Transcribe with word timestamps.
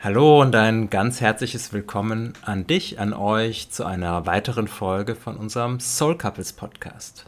Hallo 0.00 0.40
und 0.40 0.54
ein 0.54 0.90
ganz 0.90 1.20
herzliches 1.20 1.72
Willkommen 1.72 2.34
an 2.42 2.68
dich, 2.68 3.00
an 3.00 3.12
euch 3.12 3.68
zu 3.70 3.84
einer 3.84 4.26
weiteren 4.26 4.68
Folge 4.68 5.16
von 5.16 5.36
unserem 5.36 5.80
Soul 5.80 6.16
Couples 6.16 6.52
Podcast. 6.52 7.26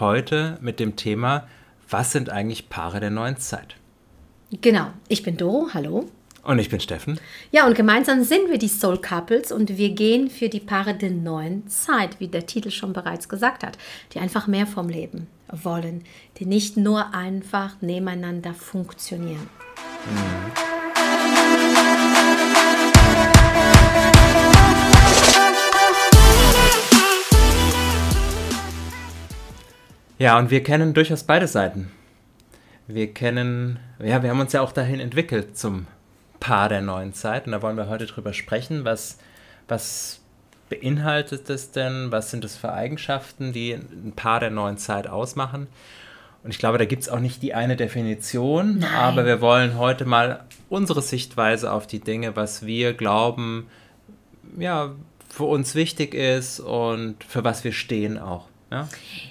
Heute 0.00 0.58
mit 0.60 0.80
dem 0.80 0.96
Thema, 0.96 1.46
was 1.88 2.10
sind 2.10 2.28
eigentlich 2.28 2.68
Paare 2.68 2.98
der 2.98 3.10
neuen 3.10 3.36
Zeit? 3.36 3.76
Genau, 4.50 4.88
ich 5.06 5.22
bin 5.22 5.36
Doro, 5.36 5.68
hallo. 5.72 6.08
Und 6.42 6.58
ich 6.58 6.68
bin 6.68 6.80
Steffen. 6.80 7.20
Ja, 7.52 7.68
und 7.68 7.76
gemeinsam 7.76 8.24
sind 8.24 8.50
wir 8.50 8.58
die 8.58 8.66
Soul 8.66 9.00
Couples 9.00 9.52
und 9.52 9.78
wir 9.78 9.90
gehen 9.90 10.28
für 10.28 10.48
die 10.48 10.58
Paare 10.58 10.94
der 10.94 11.10
neuen 11.10 11.68
Zeit, 11.68 12.18
wie 12.18 12.26
der 12.26 12.46
Titel 12.46 12.72
schon 12.72 12.92
bereits 12.92 13.28
gesagt 13.28 13.62
hat, 13.62 13.78
die 14.12 14.18
einfach 14.18 14.48
mehr 14.48 14.66
vom 14.66 14.88
Leben 14.88 15.28
wollen, 15.52 16.02
die 16.38 16.46
nicht 16.46 16.76
nur 16.76 17.14
einfach 17.14 17.80
nebeneinander 17.80 18.54
funktionieren. 18.54 19.48
Mhm. 20.04 20.77
Ja, 30.18 30.36
und 30.36 30.50
wir 30.50 30.64
kennen 30.64 30.94
durchaus 30.94 31.22
beide 31.22 31.46
Seiten. 31.46 31.92
Wir 32.88 33.14
kennen, 33.14 33.78
ja, 34.02 34.22
wir 34.22 34.30
haben 34.30 34.40
uns 34.40 34.52
ja 34.52 34.62
auch 34.62 34.72
dahin 34.72 34.98
entwickelt 34.98 35.56
zum 35.56 35.86
Paar 36.40 36.68
der 36.68 36.82
neuen 36.82 37.12
Zeit. 37.12 37.46
Und 37.46 37.52
da 37.52 37.62
wollen 37.62 37.76
wir 37.76 37.88
heute 37.88 38.06
drüber 38.06 38.32
sprechen. 38.32 38.84
Was, 38.84 39.18
was 39.68 40.20
beinhaltet 40.68 41.48
es 41.50 41.70
denn? 41.70 42.10
Was 42.10 42.32
sind 42.32 42.44
es 42.44 42.56
für 42.56 42.72
Eigenschaften, 42.72 43.52
die 43.52 43.72
ein 43.72 44.12
Paar 44.16 44.40
der 44.40 44.50
neuen 44.50 44.76
Zeit 44.76 45.06
ausmachen? 45.06 45.68
Und 46.42 46.50
ich 46.50 46.58
glaube, 46.58 46.78
da 46.78 46.84
gibt 46.84 47.02
es 47.02 47.08
auch 47.08 47.20
nicht 47.20 47.42
die 47.42 47.54
eine 47.54 47.76
Definition, 47.76 48.78
Nein. 48.78 48.94
aber 48.94 49.24
wir 49.24 49.40
wollen 49.40 49.78
heute 49.78 50.04
mal 50.04 50.44
unsere 50.68 51.02
Sichtweise 51.02 51.72
auf 51.72 51.86
die 51.86 52.00
Dinge, 52.00 52.36
was 52.36 52.64
wir 52.66 52.94
glauben, 52.94 53.66
ja, 54.58 54.92
für 55.28 55.44
uns 55.44 55.74
wichtig 55.74 56.14
ist 56.14 56.60
und 56.60 57.22
für 57.24 57.44
was 57.44 57.64
wir 57.64 57.72
stehen 57.72 58.18
auch. 58.18 58.46
Ja, 58.70 58.86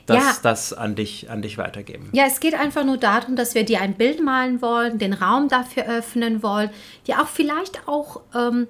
das, 0.07 0.17
ja. 0.17 0.35
das 0.41 0.73
an 0.73 0.95
dich, 0.95 1.29
an 1.29 1.44
dich 1.44 1.59
weitergeben. 1.59 2.09
Ja, 2.11 2.25
es 2.25 2.39
geht 2.39 2.55
einfach 2.55 2.83
nur 2.83 2.97
darum, 2.97 3.35
dass 3.35 3.53
wir 3.53 3.66
dir 3.66 3.81
ein 3.81 3.94
Bild 3.94 4.23
malen 4.23 4.63
wollen, 4.63 4.97
den 4.97 5.13
Raum 5.13 5.47
dafür 5.47 5.85
öffnen 5.85 6.41
wollen, 6.41 6.71
dir 7.05 7.21
auch 7.21 7.27
vielleicht 7.27 7.88
auch 7.88 8.22
ähm, 8.33 8.67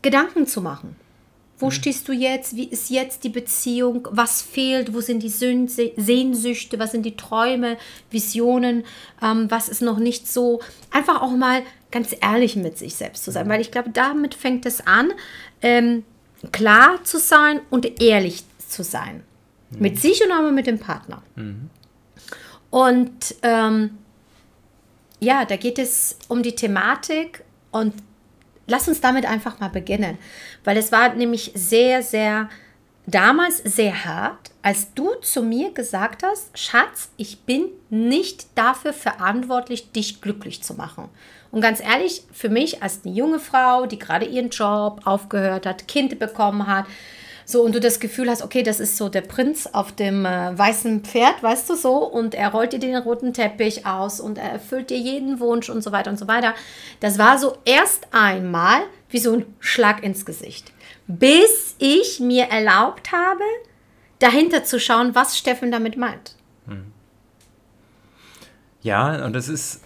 Gedanken 0.00 0.46
zu 0.46 0.62
machen. 0.62 0.96
Wo 1.58 1.66
mhm. 1.66 1.70
stehst 1.72 2.08
du 2.08 2.12
jetzt? 2.12 2.56
Wie 2.56 2.68
ist 2.68 2.90
jetzt 2.90 3.24
die 3.24 3.28
Beziehung? 3.28 4.08
Was 4.10 4.42
fehlt? 4.42 4.94
Wo 4.94 5.00
sind 5.00 5.22
die 5.22 5.28
Sehnsüchte? 5.28 6.78
Was 6.78 6.92
sind 6.92 7.04
die 7.04 7.16
Träume, 7.16 7.76
Visionen? 8.10 8.84
Ähm, 9.22 9.50
was 9.50 9.68
ist 9.68 9.82
noch 9.82 9.98
nicht 9.98 10.28
so? 10.28 10.60
Einfach 10.90 11.20
auch 11.22 11.32
mal 11.32 11.62
ganz 11.90 12.14
ehrlich 12.20 12.56
mit 12.56 12.78
sich 12.78 12.94
selbst 12.94 13.24
zu 13.24 13.30
sein, 13.30 13.46
mhm. 13.46 13.50
weil 13.50 13.60
ich 13.60 13.70
glaube, 13.70 13.90
damit 13.90 14.34
fängt 14.34 14.66
es 14.66 14.86
an, 14.86 15.12
ähm, 15.62 16.04
klar 16.52 17.02
zu 17.04 17.18
sein 17.18 17.60
und 17.70 18.00
ehrlich 18.00 18.44
zu 18.68 18.84
sein. 18.84 19.24
Mhm. 19.70 19.78
Mit 19.80 19.98
sich 20.00 20.22
und 20.24 20.32
aber 20.32 20.52
mit 20.52 20.66
dem 20.66 20.78
Partner. 20.78 21.22
Mhm. 21.36 21.70
Und 22.70 23.34
ähm, 23.42 23.98
ja, 25.20 25.44
da 25.44 25.56
geht 25.56 25.78
es 25.78 26.16
um 26.28 26.42
die 26.42 26.54
Thematik 26.54 27.42
und 27.70 27.94
lass 28.68 28.86
uns 28.86 29.00
damit 29.00 29.26
einfach 29.26 29.58
mal 29.58 29.68
beginnen, 29.68 30.16
weil 30.62 30.76
es 30.76 30.92
war 30.92 31.14
nämlich 31.14 31.50
sehr, 31.54 32.02
sehr, 32.02 32.48
damals 33.06 33.58
sehr 33.58 34.04
hart, 34.04 34.50
als 34.62 34.92
du 34.94 35.14
zu 35.22 35.42
mir 35.42 35.72
gesagt 35.72 36.22
hast, 36.22 36.56
Schatz, 36.56 37.10
ich 37.16 37.40
bin 37.40 37.64
nicht 37.90 38.46
dafür 38.54 38.92
verantwortlich, 38.92 39.92
dich 39.92 40.20
glücklich 40.20 40.62
zu 40.62 40.74
machen. 40.74 41.08
Und 41.50 41.62
ganz 41.62 41.80
ehrlich, 41.80 42.24
für 42.30 42.50
mich 42.50 42.82
als 42.82 43.00
eine 43.04 43.14
junge 43.14 43.38
Frau, 43.38 43.86
die 43.86 43.98
gerade 43.98 44.26
ihren 44.26 44.50
Job 44.50 45.00
aufgehört 45.04 45.64
hat, 45.64 45.88
Kind 45.88 46.18
bekommen 46.18 46.66
hat, 46.66 46.84
so, 47.50 47.62
und 47.62 47.74
du 47.74 47.80
das 47.80 47.98
Gefühl 47.98 48.28
hast, 48.28 48.42
okay, 48.42 48.62
das 48.62 48.78
ist 48.78 48.98
so 48.98 49.08
der 49.08 49.22
Prinz 49.22 49.66
auf 49.72 49.90
dem 49.90 50.26
äh, 50.26 50.58
weißen 50.58 51.00
Pferd, 51.00 51.42
weißt 51.42 51.70
du 51.70 51.76
so, 51.76 51.96
und 52.04 52.34
er 52.34 52.50
rollt 52.50 52.74
dir 52.74 52.78
den 52.78 52.94
roten 52.94 53.32
Teppich 53.32 53.86
aus 53.86 54.20
und 54.20 54.36
er 54.36 54.52
erfüllt 54.52 54.90
dir 54.90 54.98
jeden 54.98 55.40
Wunsch 55.40 55.70
und 55.70 55.80
so 55.82 55.90
weiter 55.90 56.10
und 56.10 56.18
so 56.18 56.28
weiter. 56.28 56.52
Das 57.00 57.16
war 57.16 57.38
so 57.38 57.56
erst 57.64 58.08
einmal 58.12 58.82
wie 59.08 59.18
so 59.18 59.32
ein 59.32 59.46
Schlag 59.60 60.02
ins 60.02 60.26
Gesicht. 60.26 60.74
Bis 61.06 61.74
ich 61.78 62.20
mir 62.20 62.44
erlaubt 62.50 63.12
habe, 63.12 63.44
dahinter 64.18 64.64
zu 64.64 64.78
schauen, 64.78 65.14
was 65.14 65.38
Steffen 65.38 65.70
damit 65.70 65.96
meint. 65.96 66.34
Hm. 66.66 66.92
Ja, 68.82 69.24
und 69.24 69.34
es 69.34 69.48
ist 69.48 69.80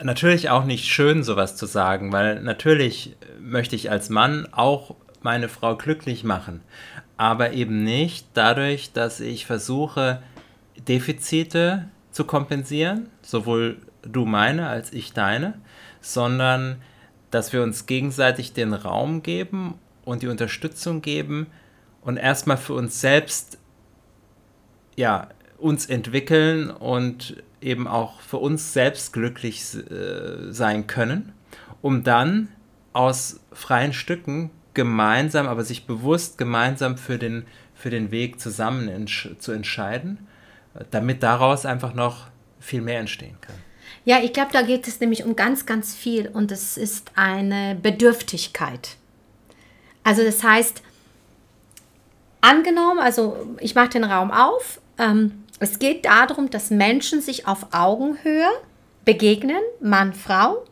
äh, 0.00 0.04
natürlich 0.04 0.50
auch 0.50 0.64
nicht 0.64 0.86
schön, 0.86 1.22
sowas 1.22 1.54
zu 1.54 1.66
sagen, 1.66 2.12
weil 2.12 2.40
natürlich 2.40 3.14
möchte 3.38 3.76
ich 3.76 3.92
als 3.92 4.08
Mann 4.08 4.48
auch 4.50 4.96
meine 5.22 5.48
Frau 5.48 5.76
glücklich 5.76 6.24
machen. 6.24 6.60
Aber 7.16 7.52
eben 7.52 7.84
nicht 7.84 8.26
dadurch, 8.34 8.92
dass 8.92 9.20
ich 9.20 9.46
versuche, 9.46 10.22
Defizite 10.88 11.88
zu 12.10 12.24
kompensieren, 12.24 13.08
sowohl 13.22 13.78
du 14.02 14.24
meine 14.24 14.68
als 14.68 14.92
ich 14.92 15.12
deine, 15.12 15.60
sondern 16.00 16.76
dass 17.30 17.52
wir 17.52 17.62
uns 17.62 17.86
gegenseitig 17.86 18.52
den 18.52 18.72
Raum 18.72 19.22
geben 19.22 19.74
und 20.04 20.22
die 20.22 20.28
Unterstützung 20.28 21.02
geben 21.02 21.46
und 22.00 22.16
erstmal 22.16 22.56
für 22.56 22.74
uns 22.74 23.00
selbst 23.00 23.58
ja, 24.96 25.28
uns 25.58 25.86
entwickeln 25.86 26.70
und 26.70 27.42
eben 27.60 27.86
auch 27.86 28.20
für 28.20 28.38
uns 28.38 28.72
selbst 28.72 29.12
glücklich 29.12 29.74
äh, 29.90 30.52
sein 30.52 30.86
können, 30.86 31.32
um 31.82 32.02
dann 32.02 32.48
aus 32.92 33.40
freien 33.52 33.92
Stücken 33.92 34.50
gemeinsam, 34.74 35.46
aber 35.46 35.64
sich 35.64 35.86
bewusst 35.86 36.38
gemeinsam 36.38 36.96
für 36.96 37.18
den, 37.18 37.46
für 37.74 37.90
den 37.90 38.10
Weg 38.10 38.40
zusammen 38.40 38.88
entsch 38.88 39.28
zu 39.38 39.52
entscheiden, 39.52 40.26
damit 40.90 41.22
daraus 41.22 41.66
einfach 41.66 41.94
noch 41.94 42.28
viel 42.60 42.80
mehr 42.80 43.00
entstehen 43.00 43.36
kann. 43.40 43.56
Ja, 44.04 44.18
ich 44.20 44.32
glaube, 44.32 44.50
da 44.52 44.62
geht 44.62 44.88
es 44.88 45.00
nämlich 45.00 45.24
um 45.24 45.36
ganz, 45.36 45.66
ganz 45.66 45.94
viel 45.94 46.28
und 46.28 46.52
es 46.52 46.76
ist 46.76 47.12
eine 47.16 47.76
Bedürftigkeit. 47.80 48.96
Also 50.04 50.24
das 50.24 50.42
heißt, 50.42 50.82
angenommen, 52.40 53.00
also 53.00 53.54
ich 53.60 53.74
mache 53.74 53.90
den 53.90 54.04
Raum 54.04 54.30
auf, 54.30 54.80
ähm, 54.98 55.44
es 55.58 55.78
geht 55.78 56.06
darum, 56.06 56.48
dass 56.48 56.70
Menschen 56.70 57.20
sich 57.20 57.46
auf 57.46 57.66
Augenhöhe 57.72 58.48
begegnen, 59.04 59.60
Mann, 59.80 60.14
Frau, 60.14 60.64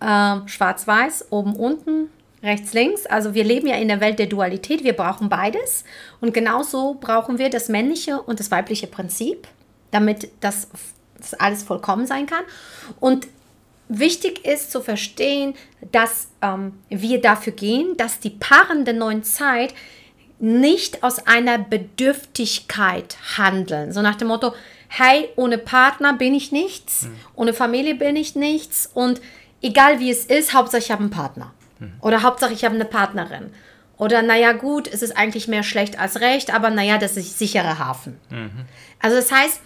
äh, 0.00 0.46
schwarz-weiß, 0.46 1.28
oben, 1.30 1.56
unten, 1.56 2.10
rechts, 2.42 2.72
links. 2.72 3.06
Also 3.06 3.34
wir 3.34 3.44
leben 3.44 3.66
ja 3.66 3.76
in 3.76 3.88
der 3.88 4.00
Welt 4.00 4.18
der 4.18 4.26
Dualität, 4.26 4.84
wir 4.84 4.92
brauchen 4.92 5.28
beides. 5.28 5.84
Und 6.20 6.34
genauso 6.34 6.94
brauchen 6.94 7.38
wir 7.38 7.50
das 7.50 7.68
männliche 7.68 8.20
und 8.20 8.40
das 8.40 8.50
weibliche 8.50 8.86
Prinzip, 8.86 9.48
damit 9.90 10.28
das, 10.40 10.68
das 11.18 11.34
alles 11.34 11.62
vollkommen 11.62 12.06
sein 12.06 12.26
kann. 12.26 12.44
Und 13.00 13.26
wichtig 13.88 14.44
ist 14.44 14.70
zu 14.70 14.80
verstehen, 14.80 15.54
dass 15.92 16.28
ähm, 16.42 16.74
wir 16.88 17.20
dafür 17.20 17.52
gehen, 17.52 17.96
dass 17.96 18.20
die 18.20 18.30
Paaren 18.30 18.84
der 18.84 18.94
neuen 18.94 19.22
Zeit 19.22 19.74
nicht 20.38 21.02
aus 21.02 21.26
einer 21.26 21.58
Bedürftigkeit 21.58 23.16
handeln. 23.38 23.92
So 23.92 24.02
nach 24.02 24.16
dem 24.16 24.28
Motto, 24.28 24.52
hey, 24.88 25.28
ohne 25.36 25.58
Partner 25.58 26.12
bin 26.12 26.34
ich 26.34 26.52
nichts, 26.52 27.04
mhm. 27.04 27.16
ohne 27.34 27.54
Familie 27.54 27.94
bin 27.94 28.16
ich 28.16 28.34
nichts 28.34 28.88
und 28.92 29.20
egal 29.62 29.98
wie 29.98 30.10
es 30.10 30.26
ist, 30.26 30.52
Hauptsache 30.52 30.82
ich 30.82 30.90
habe 30.90 31.02
einen 31.02 31.10
Partner. 31.10 31.52
Oder 32.00 32.22
Hauptsache, 32.22 32.52
ich 32.52 32.64
habe 32.64 32.74
eine 32.74 32.84
Partnerin. 32.84 33.52
Oder 33.98 34.22
naja, 34.22 34.52
gut, 34.52 34.88
es 34.88 35.02
ist 35.02 35.16
eigentlich 35.16 35.48
mehr 35.48 35.62
schlecht 35.62 35.98
als 35.98 36.20
recht, 36.20 36.52
aber 36.54 36.70
naja, 36.70 36.98
das 36.98 37.16
ist 37.16 37.38
sichere 37.38 37.78
Hafen. 37.78 38.18
Mhm. 38.30 38.66
Also 39.00 39.16
das 39.16 39.32
heißt, 39.32 39.60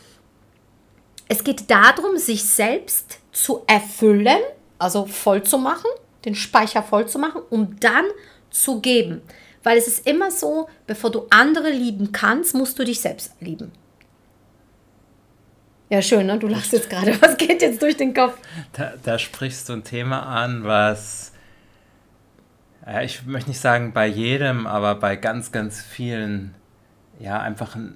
es 1.28 1.44
geht 1.44 1.70
darum, 1.70 2.16
sich 2.16 2.44
selbst 2.44 3.18
zu 3.32 3.62
erfüllen, 3.66 4.38
also 4.78 5.06
voll 5.06 5.42
zu 5.42 5.58
machen, 5.58 5.90
den 6.24 6.34
Speicher 6.34 6.82
voll 6.82 7.06
zu 7.06 7.18
machen, 7.18 7.42
um 7.50 7.78
dann 7.80 8.04
zu 8.50 8.80
geben. 8.80 9.22
Weil 9.62 9.78
es 9.78 9.86
ist 9.86 10.06
immer 10.06 10.30
so, 10.30 10.68
bevor 10.86 11.10
du 11.10 11.26
andere 11.30 11.70
lieben 11.70 12.12
kannst, 12.12 12.54
musst 12.54 12.78
du 12.78 12.84
dich 12.84 13.00
selbst 13.00 13.34
lieben. 13.40 13.72
Ja, 15.90 16.00
schön, 16.02 16.26
ne? 16.26 16.38
Du 16.38 16.46
lachst 16.46 16.72
jetzt 16.72 16.88
gerade. 16.88 17.20
Was 17.20 17.36
geht 17.36 17.62
jetzt 17.62 17.82
durch 17.82 17.96
den 17.96 18.14
Kopf? 18.14 18.38
Da, 18.72 18.94
da 19.02 19.18
sprichst 19.18 19.68
du 19.68 19.74
ein 19.74 19.84
Thema 19.84 20.22
an, 20.22 20.64
was 20.64 21.32
ich 23.02 23.26
möchte 23.26 23.50
nicht 23.50 23.60
sagen 23.60 23.92
bei 23.92 24.06
jedem, 24.06 24.66
aber 24.66 24.94
bei 24.94 25.16
ganz, 25.16 25.52
ganz 25.52 25.80
vielen, 25.80 26.54
ja, 27.18 27.40
einfach 27.40 27.76
ein, 27.76 27.94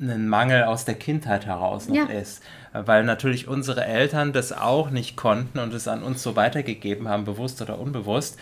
ein 0.00 0.28
Mangel 0.28 0.64
aus 0.64 0.84
der 0.84 0.94
Kindheit 0.94 1.46
heraus 1.46 1.88
noch 1.88 1.96
ja. 1.96 2.04
ist. 2.04 2.42
Weil 2.72 3.04
natürlich 3.04 3.48
unsere 3.48 3.84
Eltern 3.84 4.32
das 4.32 4.52
auch 4.52 4.90
nicht 4.90 5.16
konnten 5.16 5.58
und 5.58 5.72
es 5.74 5.88
an 5.88 6.02
uns 6.02 6.22
so 6.22 6.36
weitergegeben 6.36 7.08
haben, 7.08 7.24
bewusst 7.24 7.60
oder 7.62 7.78
unbewusst. 7.78 8.38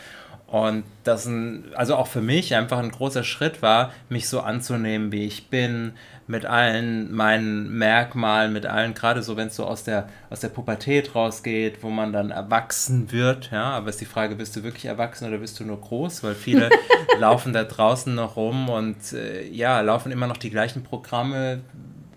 Und 0.54 0.84
das 1.02 1.26
ein, 1.26 1.64
also 1.74 1.96
auch 1.96 2.06
für 2.06 2.20
mich 2.20 2.54
einfach 2.54 2.78
ein 2.78 2.92
großer 2.92 3.24
Schritt 3.24 3.60
war, 3.60 3.92
mich 4.08 4.28
so 4.28 4.38
anzunehmen, 4.38 5.10
wie 5.10 5.24
ich 5.24 5.48
bin, 5.48 5.94
mit 6.28 6.46
allen 6.46 7.12
meinen 7.12 7.76
Merkmalen, 7.76 8.52
mit 8.52 8.64
allen, 8.64 8.94
gerade 8.94 9.24
so, 9.24 9.36
wenn 9.36 9.48
es 9.48 9.56
so 9.56 9.64
aus 9.64 9.82
der, 9.82 10.08
aus 10.30 10.38
der 10.38 10.50
Pubertät 10.50 11.16
rausgeht, 11.16 11.82
wo 11.82 11.90
man 11.90 12.12
dann 12.12 12.30
erwachsen 12.30 13.10
wird, 13.10 13.50
ja, 13.50 13.64
aber 13.64 13.90
ist 13.90 14.00
die 14.00 14.04
Frage, 14.04 14.36
bist 14.36 14.54
du 14.54 14.62
wirklich 14.62 14.84
erwachsen 14.84 15.26
oder 15.26 15.38
bist 15.38 15.58
du 15.58 15.64
nur 15.64 15.80
groß? 15.80 16.22
Weil 16.22 16.36
viele 16.36 16.70
laufen 17.18 17.52
da 17.52 17.64
draußen 17.64 18.14
noch 18.14 18.36
rum 18.36 18.68
und 18.68 19.12
äh, 19.12 19.48
ja, 19.48 19.80
laufen 19.80 20.12
immer 20.12 20.28
noch 20.28 20.36
die 20.36 20.50
gleichen 20.50 20.84
Programme 20.84 21.62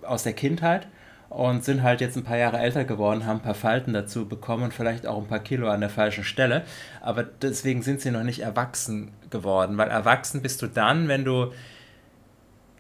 aus 0.04 0.22
der 0.22 0.34
Kindheit 0.34 0.86
und 1.30 1.64
sind 1.64 1.84
halt 1.84 2.02
jetzt 2.02 2.16
ein 2.16 2.24
paar 2.24 2.38
Jahre 2.38 2.60
älter 2.60 2.86
geworden, 2.86 3.26
haben 3.26 3.38
ein 3.38 3.44
paar 3.44 3.54
Falten 3.54 3.94
dazu 3.94 4.28
bekommen 4.28 4.64
und 4.64 4.74
vielleicht 4.74 5.06
auch 5.06 5.18
ein 5.18 5.28
paar 5.28 5.40
Kilo 5.40 5.70
an 5.70 5.82
der 5.82 5.90
falschen 5.90 6.24
Stelle. 6.24 6.64
Aber 7.02 7.24
deswegen 7.24 7.82
sind 7.82 8.02
sie 8.02 8.12
noch 8.12 8.24
nicht 8.24 8.40
erwachsen 8.40 9.12
geworden, 9.30 9.78
weil 9.78 9.90
erwachsen 9.90 10.42
bist 10.42 10.62
du 10.62 10.68
dann, 10.68 11.08
wenn 11.08 11.26
du 11.26 11.52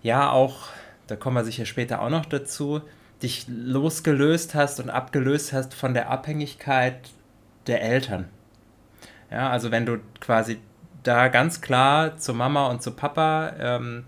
ja 0.01 0.31
auch 0.31 0.69
da 1.07 1.15
kommen 1.15 1.38
wir 1.38 1.44
sicher 1.44 1.65
später 1.65 2.01
auch 2.01 2.09
noch 2.09 2.25
dazu, 2.25 2.81
dich 3.23 3.45
losgelöst 3.47 4.53
hast 4.53 4.79
und 4.79 4.89
abgelöst 4.89 5.53
hast 5.53 5.73
von 5.73 5.94
der 5.94 6.09
Abhängigkeit 6.09 7.09
der 7.65 7.81
Eltern. 7.81 8.25
Ja, 9.31 9.49
also 9.49 9.71
wenn 9.71 9.85
du 9.85 9.99
quasi 10.19 10.59
da 11.03 11.29
ganz 11.29 11.61
klar 11.61 12.17
zu 12.17 12.33
Mama 12.33 12.67
und 12.67 12.83
zu 12.83 12.91
Papa 12.91 13.53
ähm, 13.59 14.03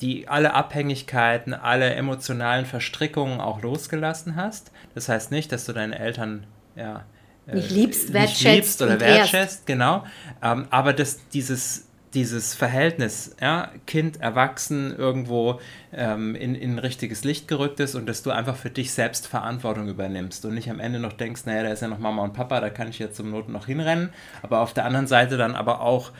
die 0.00 0.28
alle 0.28 0.54
Abhängigkeiten, 0.54 1.54
alle 1.54 1.94
emotionalen 1.94 2.66
Verstrickungen 2.66 3.40
auch 3.40 3.62
losgelassen 3.62 4.36
hast. 4.36 4.72
Das 4.94 5.08
heißt 5.08 5.30
nicht, 5.30 5.52
dass 5.52 5.64
du 5.64 5.72
deine 5.72 5.98
Eltern 5.98 6.46
ja, 6.74 7.04
äh, 7.46 7.54
nicht 7.56 7.70
liebst, 7.70 8.12
wertschätzt, 8.12 8.44
nicht 8.44 8.54
liebst 8.54 8.82
oder 8.82 9.00
wertschätzt, 9.00 9.66
genau. 9.66 10.04
Ähm, 10.42 10.66
aber 10.70 10.92
dass 10.92 11.28
dieses 11.28 11.86
dieses 12.16 12.54
Verhältnis, 12.54 13.36
ja, 13.42 13.70
Kind, 13.86 14.22
Erwachsen 14.22 14.96
irgendwo 14.96 15.60
ähm, 15.92 16.34
in, 16.34 16.54
in 16.54 16.72
ein 16.72 16.78
richtiges 16.78 17.24
Licht 17.24 17.46
gerückt 17.46 17.78
ist 17.78 17.94
und 17.94 18.06
dass 18.06 18.22
du 18.22 18.30
einfach 18.30 18.56
für 18.56 18.70
dich 18.70 18.92
selbst 18.92 19.26
Verantwortung 19.26 19.86
übernimmst 19.88 20.44
und 20.46 20.54
nicht 20.54 20.70
am 20.70 20.80
Ende 20.80 20.98
noch 20.98 21.12
denkst, 21.12 21.42
naja, 21.44 21.64
da 21.64 21.68
ist 21.68 21.82
ja 21.82 21.88
noch 21.88 21.98
Mama 21.98 22.22
und 22.22 22.32
Papa, 22.32 22.60
da 22.60 22.70
kann 22.70 22.88
ich 22.88 22.98
jetzt 22.98 23.16
zum 23.16 23.30
Noten 23.30 23.52
noch 23.52 23.66
hinrennen, 23.66 24.10
aber 24.42 24.60
auf 24.60 24.72
der 24.72 24.86
anderen 24.86 25.06
Seite 25.06 25.36
dann 25.36 25.54
aber 25.54 25.82
auch 25.82 26.10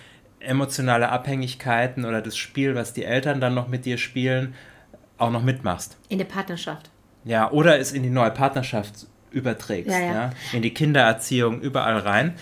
emotionale 0.46 1.08
Abhängigkeiten 1.08 2.04
oder 2.04 2.22
das 2.22 2.37
Spiel, 2.37 2.75
was 2.75 2.93
die 2.93 3.04
Eltern 3.04 3.40
dann 3.40 3.54
noch 3.54 3.69
mit 3.69 3.84
dir 3.84 3.98
spielen, 3.98 4.54
auch 5.19 5.31
noch 5.31 5.43
mitmachst. 5.43 5.96
In 6.08 6.19
der 6.19 6.25
Partnerschaft. 6.26 6.90
Ja, 7.25 7.50
oder 7.50 7.78
es 7.78 7.93
in 7.93 8.02
die 8.02 8.10
neue 8.10 8.31
Partnerschaft 8.31 9.06
überträgst, 9.31 9.90
ja, 9.90 10.00
ja. 10.00 10.12
ja 10.12 10.31
in 10.52 10.62
die 10.62 10.72
Kindererziehung, 10.72 11.60
überall 11.60 11.98
rein. 11.98 12.34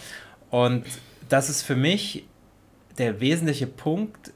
Und 0.51 0.85
das 1.29 1.49
ist 1.51 1.63
für 1.63 1.77
mich 1.77 2.27
der 2.99 3.21
wesentliche 3.21 3.67
Punkt 3.67 4.33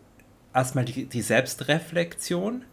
erstmal 0.54 0.84
die, 0.84 1.06
die 1.06 1.22
Selbstreflexion, 1.22 2.64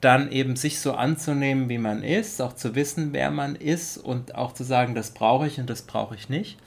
dann 0.00 0.32
eben 0.32 0.56
sich 0.56 0.80
so 0.80 0.94
anzunehmen, 0.94 1.68
wie 1.68 1.78
man 1.78 2.02
ist, 2.02 2.42
auch 2.42 2.54
zu 2.54 2.74
wissen, 2.74 3.12
wer 3.12 3.30
man 3.30 3.54
ist 3.54 3.96
und 3.96 4.34
auch 4.34 4.52
zu 4.52 4.64
sagen, 4.64 4.94
das 4.94 5.12
brauche 5.12 5.46
ich 5.46 5.60
und 5.60 5.70
das 5.70 5.82
brauche 5.82 6.16
ich 6.16 6.28
nicht. 6.28 6.58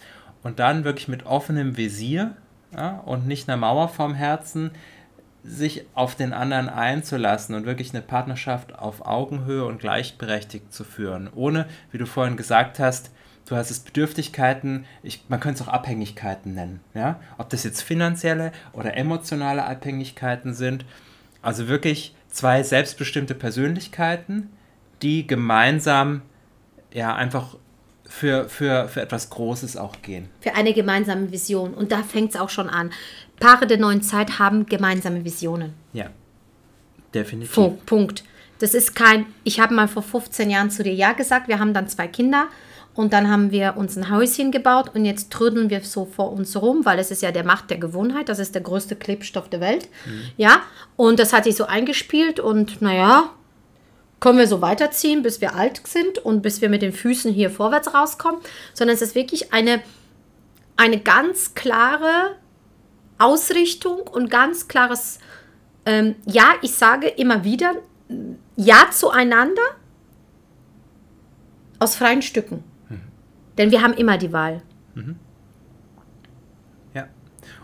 Und 0.41 0.59
dann 0.59 0.85
wirklich 0.85 1.07
mit 1.07 1.25
offenem 1.25 1.75
Visier 1.75 2.35
ja, 2.75 2.99
und 3.05 3.27
nicht 3.27 3.49
einer 3.49 3.57
Mauer 3.57 3.89
vorm 3.89 4.13
Herzen 4.15 4.71
sich 5.43 5.85
auf 5.93 6.15
den 6.15 6.33
anderen 6.33 6.69
einzulassen 6.69 7.55
und 7.55 7.65
wirklich 7.65 7.93
eine 7.93 8.01
Partnerschaft 8.01 8.77
auf 8.77 9.05
Augenhöhe 9.05 9.65
und 9.65 9.79
gleichberechtigt 9.79 10.73
zu 10.73 10.83
führen, 10.83 11.29
ohne, 11.35 11.67
wie 11.91 11.99
du 11.99 12.07
vorhin 12.07 12.35
gesagt 12.35 12.79
hast, 12.79 13.11
du 13.45 13.55
hast 13.55 13.69
es 13.69 13.79
Bedürftigkeiten, 13.79 14.85
ich, 15.03 15.23
man 15.27 15.39
könnte 15.39 15.61
es 15.61 15.67
auch 15.67 15.71
Abhängigkeiten 15.71 16.55
nennen. 16.55 16.79
Ja? 16.95 17.19
Ob 17.37 17.49
das 17.49 17.63
jetzt 17.63 17.81
finanzielle 17.81 18.51
oder 18.73 18.97
emotionale 18.97 19.65
Abhängigkeiten 19.65 20.53
sind. 20.53 20.83
Also 21.43 21.67
wirklich 21.67 22.15
zwei 22.29 22.63
selbstbestimmte 22.63 23.35
Persönlichkeiten, 23.35 24.49
die 25.03 25.27
gemeinsam 25.27 26.23
ja 26.91 27.15
einfach 27.15 27.55
für, 28.07 28.47
für, 28.49 28.87
für 28.87 29.01
etwas 29.01 29.29
Großes 29.29 29.77
auch 29.77 30.01
gehen. 30.01 30.29
Für 30.41 30.55
eine 30.55 30.73
gemeinsame 30.73 31.31
Vision. 31.31 31.73
Und 31.73 31.91
da 31.91 32.03
fängt 32.03 32.31
es 32.31 32.39
auch 32.39 32.49
schon 32.49 32.69
an. 32.69 32.91
Paare 33.39 33.67
der 33.67 33.77
neuen 33.77 34.01
Zeit 34.01 34.39
haben 34.39 34.65
gemeinsame 34.65 35.25
Visionen. 35.25 35.73
Ja, 35.93 36.09
definitiv. 37.13 37.85
Punkt. 37.85 38.23
Das 38.59 38.73
ist 38.73 38.95
kein, 38.95 39.25
ich 39.43 39.59
habe 39.59 39.73
mal 39.73 39.87
vor 39.87 40.03
15 40.03 40.49
Jahren 40.49 40.69
zu 40.69 40.83
dir 40.83 40.93
Ja 40.93 41.11
gesagt, 41.11 41.47
wir 41.47 41.59
haben 41.59 41.73
dann 41.73 41.89
zwei 41.89 42.07
Kinder 42.07 42.47
und 42.93 43.11
dann 43.11 43.29
haben 43.29 43.51
wir 43.51 43.75
uns 43.75 43.97
ein 43.97 44.09
Häuschen 44.09 44.51
gebaut 44.51 44.91
und 44.93 45.03
jetzt 45.03 45.29
trödeln 45.31 45.69
wir 45.69 45.81
so 45.81 46.05
vor 46.05 46.31
uns 46.31 46.55
rum, 46.61 46.85
weil 46.85 46.97
es 46.97 47.11
ist 47.11 47.21
ja 47.21 47.31
der 47.31 47.43
Macht 47.43 47.69
der 47.69 47.77
Gewohnheit. 47.77 48.29
Das 48.29 48.39
ist 48.39 48.55
der 48.55 48.61
größte 48.61 48.95
Klebstoff 48.95 49.49
der 49.49 49.59
Welt. 49.59 49.89
Mhm. 50.05 50.21
Ja, 50.37 50.61
und 50.95 51.19
das 51.19 51.33
hat 51.33 51.43
sich 51.43 51.57
so 51.57 51.65
eingespielt 51.65 52.39
und 52.39 52.81
naja, 52.81 53.29
können 54.19 54.37
wir 54.37 54.47
so 54.47 54.61
weiterziehen, 54.61 55.21
bis 55.21 55.41
wir 55.41 55.55
alt 55.55 55.85
sind 55.85 56.17
und 56.17 56.41
bis 56.41 56.61
wir 56.61 56.69
mit 56.69 56.81
den 56.81 56.93
Füßen 56.93 57.33
hier 57.33 57.49
vorwärts 57.49 57.93
rauskommen. 57.93 58.41
Sondern 58.73 58.95
es 58.95 59.01
ist 59.01 59.15
wirklich 59.15 59.53
eine, 59.53 59.81
eine 60.77 60.99
ganz 60.99 61.53
klare 61.53 62.35
Ausrichtung 63.17 64.01
und 64.01 64.29
ganz 64.29 64.67
klares, 64.67 65.19
ähm, 65.85 66.15
ja, 66.25 66.53
ich 66.61 66.73
sage 66.75 67.07
immer 67.07 67.43
wieder, 67.43 67.75
ja 68.55 68.87
zueinander 68.91 69.61
aus 71.79 71.95
freien 71.95 72.21
Stücken. 72.21 72.63
Denn 73.57 73.71
wir 73.71 73.81
haben 73.81 73.93
immer 73.93 74.17
die 74.17 74.33
Wahl. 74.33 74.61
Mhm. 74.95 75.15
Ja. 76.93 77.07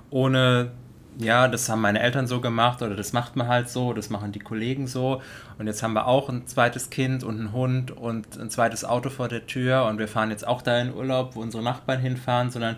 Ohne, 0.09 0.71
ja, 1.17 1.47
das 1.47 1.67
haben 1.69 1.81
meine 1.81 1.99
Eltern 1.99 2.27
so 2.27 2.41
gemacht 2.41 2.81
oder 2.81 2.95
das 2.95 3.13
macht 3.13 3.35
man 3.35 3.47
halt 3.47 3.69
so, 3.69 3.93
das 3.93 4.09
machen 4.09 4.31
die 4.31 4.39
Kollegen 4.39 4.87
so. 4.87 5.21
Und 5.57 5.67
jetzt 5.67 5.83
haben 5.83 5.93
wir 5.93 6.07
auch 6.07 6.29
ein 6.29 6.47
zweites 6.47 6.89
Kind 6.89 7.23
und 7.23 7.39
einen 7.39 7.51
Hund 7.51 7.91
und 7.91 8.39
ein 8.39 8.49
zweites 8.49 8.85
Auto 8.85 9.09
vor 9.09 9.27
der 9.27 9.45
Tür 9.45 9.85
und 9.85 9.99
wir 9.99 10.07
fahren 10.07 10.31
jetzt 10.31 10.47
auch 10.47 10.61
da 10.61 10.79
in 10.79 10.93
Urlaub, 10.93 11.35
wo 11.35 11.41
unsere 11.41 11.63
Nachbarn 11.63 11.99
hinfahren, 11.99 12.49
sondern 12.49 12.77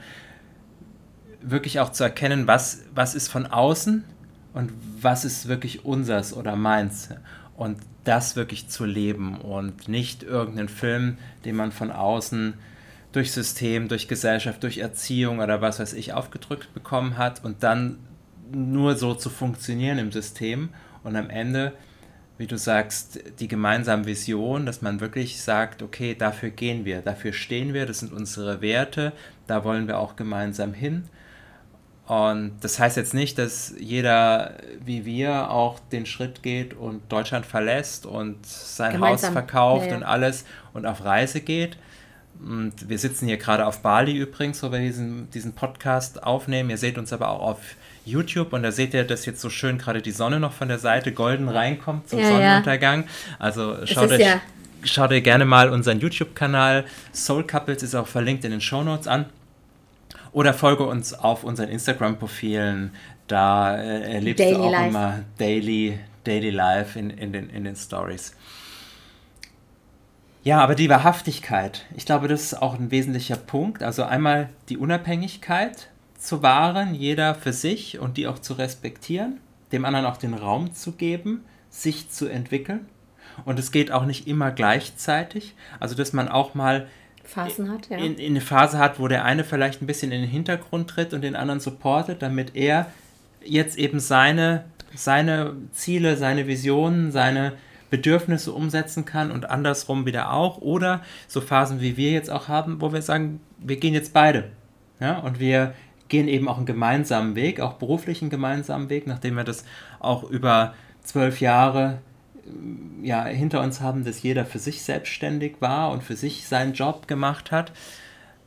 wirklich 1.41 1.80
auch 1.80 1.91
zu 1.91 2.03
erkennen, 2.03 2.47
was, 2.47 2.81
was 2.95 3.15
ist 3.15 3.27
von 3.27 3.45
außen 3.45 4.03
und 4.53 4.71
was 5.01 5.25
ist 5.25 5.47
wirklich 5.47 5.86
unsers 5.86 6.33
oder 6.36 6.56
meins. 6.56 7.09
Und 7.56 7.79
das 8.03 8.36
wirklich 8.36 8.68
zu 8.68 8.86
leben 8.86 9.38
und 9.38 9.88
nicht 9.88 10.24
irgendeinen 10.24 10.69
Film, 10.69 11.18
den 11.45 11.56
man 11.56 11.71
von 11.71 11.91
außen 11.91 12.56
durch 13.12 13.31
System, 13.31 13.88
durch 13.88 14.07
Gesellschaft, 14.07 14.63
durch 14.63 14.79
Erziehung 14.79 15.39
oder 15.39 15.62
was 15.62 15.79
weiß 15.79 15.94
ich 15.94 16.13
aufgedrückt 16.13 16.74
bekommen 16.74 17.18
hat 17.18 17.44
und 17.45 17.63
dann 17.63 17.97
nur 18.53 18.95
so 18.95 19.13
zu 19.13 19.29
funktionieren 19.29 19.97
im 19.97 20.11
System 20.11 20.69
und 21.03 21.15
am 21.15 21.29
Ende, 21.29 21.73
wie 22.38 22.47
du 22.47 22.57
sagst, 22.57 23.19
die 23.39 23.47
gemeinsame 23.47 24.05
Vision, 24.05 24.65
dass 24.65 24.81
man 24.81 25.00
wirklich 25.00 25.41
sagt, 25.41 25.81
okay, 25.81 26.15
dafür 26.15 26.50
gehen 26.50 26.85
wir, 26.85 27.01
dafür 27.01 27.33
stehen 27.33 27.73
wir, 27.73 27.85
das 27.85 28.00
sind 28.00 28.13
unsere 28.13 28.61
Werte, 28.61 29.13
da 29.47 29.63
wollen 29.63 29.88
wir 29.88 30.00
auch 30.00 30.15
gemeinsam 30.15 30.73
hin. 30.73 31.03
Und 32.05 32.55
das 32.60 32.79
heißt 32.79 32.98
jetzt 32.98 33.13
nicht, 33.13 33.38
dass 33.38 33.74
jeder 33.79 34.57
wie 34.83 35.05
wir 35.05 35.50
auch 35.51 35.79
den 35.79 36.05
Schritt 36.05 36.43
geht 36.43 36.74
und 36.74 37.10
Deutschland 37.10 37.45
verlässt 37.45 38.05
und 38.05 38.45
sein 38.45 38.93
gemeinsam. 38.93 39.29
Haus 39.29 39.33
verkauft 39.33 39.86
ja, 39.86 39.91
ja. 39.91 39.98
und 39.98 40.03
alles 40.03 40.43
und 40.74 40.86
auf 40.86 41.05
Reise 41.05 41.39
geht, 41.39 41.77
und 42.39 42.89
wir 42.89 43.00
sitzen 43.00 43.27
hier 43.27 43.38
gerade 43.38 43.65
auf 43.65 43.81
Bali 43.81 44.17
übrigens, 44.17 44.62
wo 44.63 44.72
wir 44.72 44.79
diesen, 44.79 45.29
diesen 45.29 45.53
Podcast 45.53 46.24
aufnehmen. 46.24 46.69
Ihr 46.69 46.77
seht 46.77 46.98
uns 46.98 47.13
aber 47.13 47.29
auch 47.29 47.41
auf 47.41 47.60
YouTube 48.05 48.53
und 48.53 48.63
da 48.63 48.72
seht 48.72 48.93
ihr, 48.93 49.03
dass 49.03 49.25
jetzt 49.25 49.41
so 49.41 49.50
schön 49.50 49.77
gerade 49.77 50.01
die 50.01 50.12
Sonne 50.12 50.39
noch 50.39 50.53
von 50.53 50.67
der 50.67 50.79
Seite 50.79 51.12
golden 51.12 51.48
reinkommt 51.48 52.10
zum 52.10 52.19
ja, 52.19 52.27
Sonnenuntergang. 52.27 53.05
Also 53.39 53.86
schaut 53.86 54.12
euch, 54.12 54.19
ja. 54.19 54.41
schaut 54.83 55.12
euch 55.12 55.24
gerne 55.24 55.45
mal 55.45 55.69
unseren 55.69 56.00
YouTube-Kanal 56.00 56.86
Soul 57.13 57.45
Couples 57.45 57.83
ist 57.83 57.95
auch 57.95 58.07
verlinkt 58.07 58.43
in 58.43 58.51
den 58.51 58.62
Show 58.62 58.83
Notes 58.83 59.07
an. 59.07 59.25
Oder 60.33 60.53
folge 60.53 60.83
uns 60.83 61.13
auf 61.13 61.43
unseren 61.43 61.69
Instagram-Profilen. 61.69 62.91
Da 63.27 63.77
äh, 63.77 64.13
erlebst 64.15 64.39
Daily 64.39 64.55
du 64.55 64.63
auch 64.63 64.72
Life. 64.72 64.89
immer 64.89 65.19
Daily, 65.38 66.00
Daily 66.24 66.50
Life 66.50 66.98
in, 66.98 67.12
in, 67.12 67.31
den, 67.31 67.50
in 67.50 67.63
den 67.63 67.75
Stories. 67.75 68.36
Ja, 70.43 70.60
aber 70.60 70.75
die 70.75 70.89
Wahrhaftigkeit, 70.89 71.86
ich 71.95 72.05
glaube, 72.05 72.27
das 72.27 72.41
ist 72.41 72.62
auch 72.62 72.74
ein 72.77 72.91
wesentlicher 72.91 73.38
Punkt. 73.38 73.81
Also 73.81 74.03
einmal 74.03 74.50
die 74.67 74.77
Unabhängigkeit 74.77 75.88
zu 76.24 76.42
wahren, 76.42 76.96
jeder 76.96 77.36
für 77.36 77.51
sich 77.51 78.00
und 78.00 78.15
die 78.15 78.27
auch 78.27 78.39
zu 78.39 78.53
respektieren, 78.53 79.42
dem 79.74 79.84
anderen 79.84 80.06
auch 80.06 80.15
den 80.15 80.34
Raum 80.34 80.74
zu 80.74 80.94
geben, 80.94 81.44
sich 81.70 82.10
zu 82.10 82.27
entwickeln. 82.27 82.86
Und 83.44 83.60
es 83.60 83.72
geht 83.72 83.92
auch 83.92 84.06
nicht 84.06 84.25
immer 84.25 84.51
gleichzeitig. 84.51 85.53
Also, 85.82 85.96
dass 85.96 86.13
man 86.13 86.30
auch 86.30 86.53
mal 86.53 86.88
Phasen 87.25 87.70
hat, 87.70 87.89
ja. 87.89 87.98
in, 87.98 88.15
in 88.15 88.34
eine 88.34 88.42
Phase 88.42 88.77
hat, 88.77 89.00
wo 89.00 89.08
der 89.10 89.25
eine 89.25 89.44
vielleicht 89.44 89.82
ein 89.82 89.88
bisschen 89.88 90.12
in 90.12 90.22
den 90.22 90.30
Hintergrund 90.30 90.89
tritt 90.89 91.13
und 91.13 91.22
den 91.22 91.36
anderen 91.36 91.60
supportet, 91.60 92.22
damit 92.22 92.56
er 92.56 92.88
jetzt 93.44 93.77
eben 93.77 94.00
seine, 94.00 94.63
seine 94.96 95.56
Ziele, 95.74 96.15
seine 96.15 96.48
Visionen, 96.48 97.12
seine 97.12 97.53
Bedürfnisse 97.89 98.53
umsetzen 98.53 99.03
kann 99.03 99.30
und 99.30 99.50
andersrum 99.50 100.06
wieder 100.06 100.32
auch. 100.32 100.60
Oder 100.60 101.01
so 101.27 101.42
Phasen 101.42 101.82
wie 101.82 101.98
wir 101.98 102.12
jetzt 102.12 102.30
auch 102.30 102.48
haben, 102.48 102.80
wo 102.80 102.94
wir 102.94 103.01
sagen, 103.01 103.42
wir 103.58 103.75
gehen 103.75 103.94
jetzt 103.94 104.13
beide. 104.13 104.51
Ja, 105.00 105.20
und 105.20 105.39
wir 105.39 105.74
gehen 106.10 106.27
eben 106.27 106.48
auch 106.48 106.57
einen 106.57 106.65
gemeinsamen 106.65 107.36
Weg, 107.36 107.60
auch 107.60 107.74
beruflichen 107.74 108.29
gemeinsamen 108.29 108.89
Weg, 108.89 109.07
nachdem 109.07 109.36
wir 109.36 109.43
das 109.43 109.65
auch 110.00 110.24
über 110.29 110.74
zwölf 111.03 111.41
Jahre 111.41 112.00
ja, 113.01 113.25
hinter 113.25 113.62
uns 113.62 113.81
haben, 113.81 114.03
dass 114.03 114.22
jeder 114.22 114.45
für 114.45 114.60
sich 114.60 114.83
selbstständig 114.83 115.55
war 115.60 115.91
und 115.91 116.03
für 116.03 116.15
sich 116.15 116.48
seinen 116.48 116.74
Job 116.74 117.07
gemacht 117.07 117.51
hat. 117.51 117.72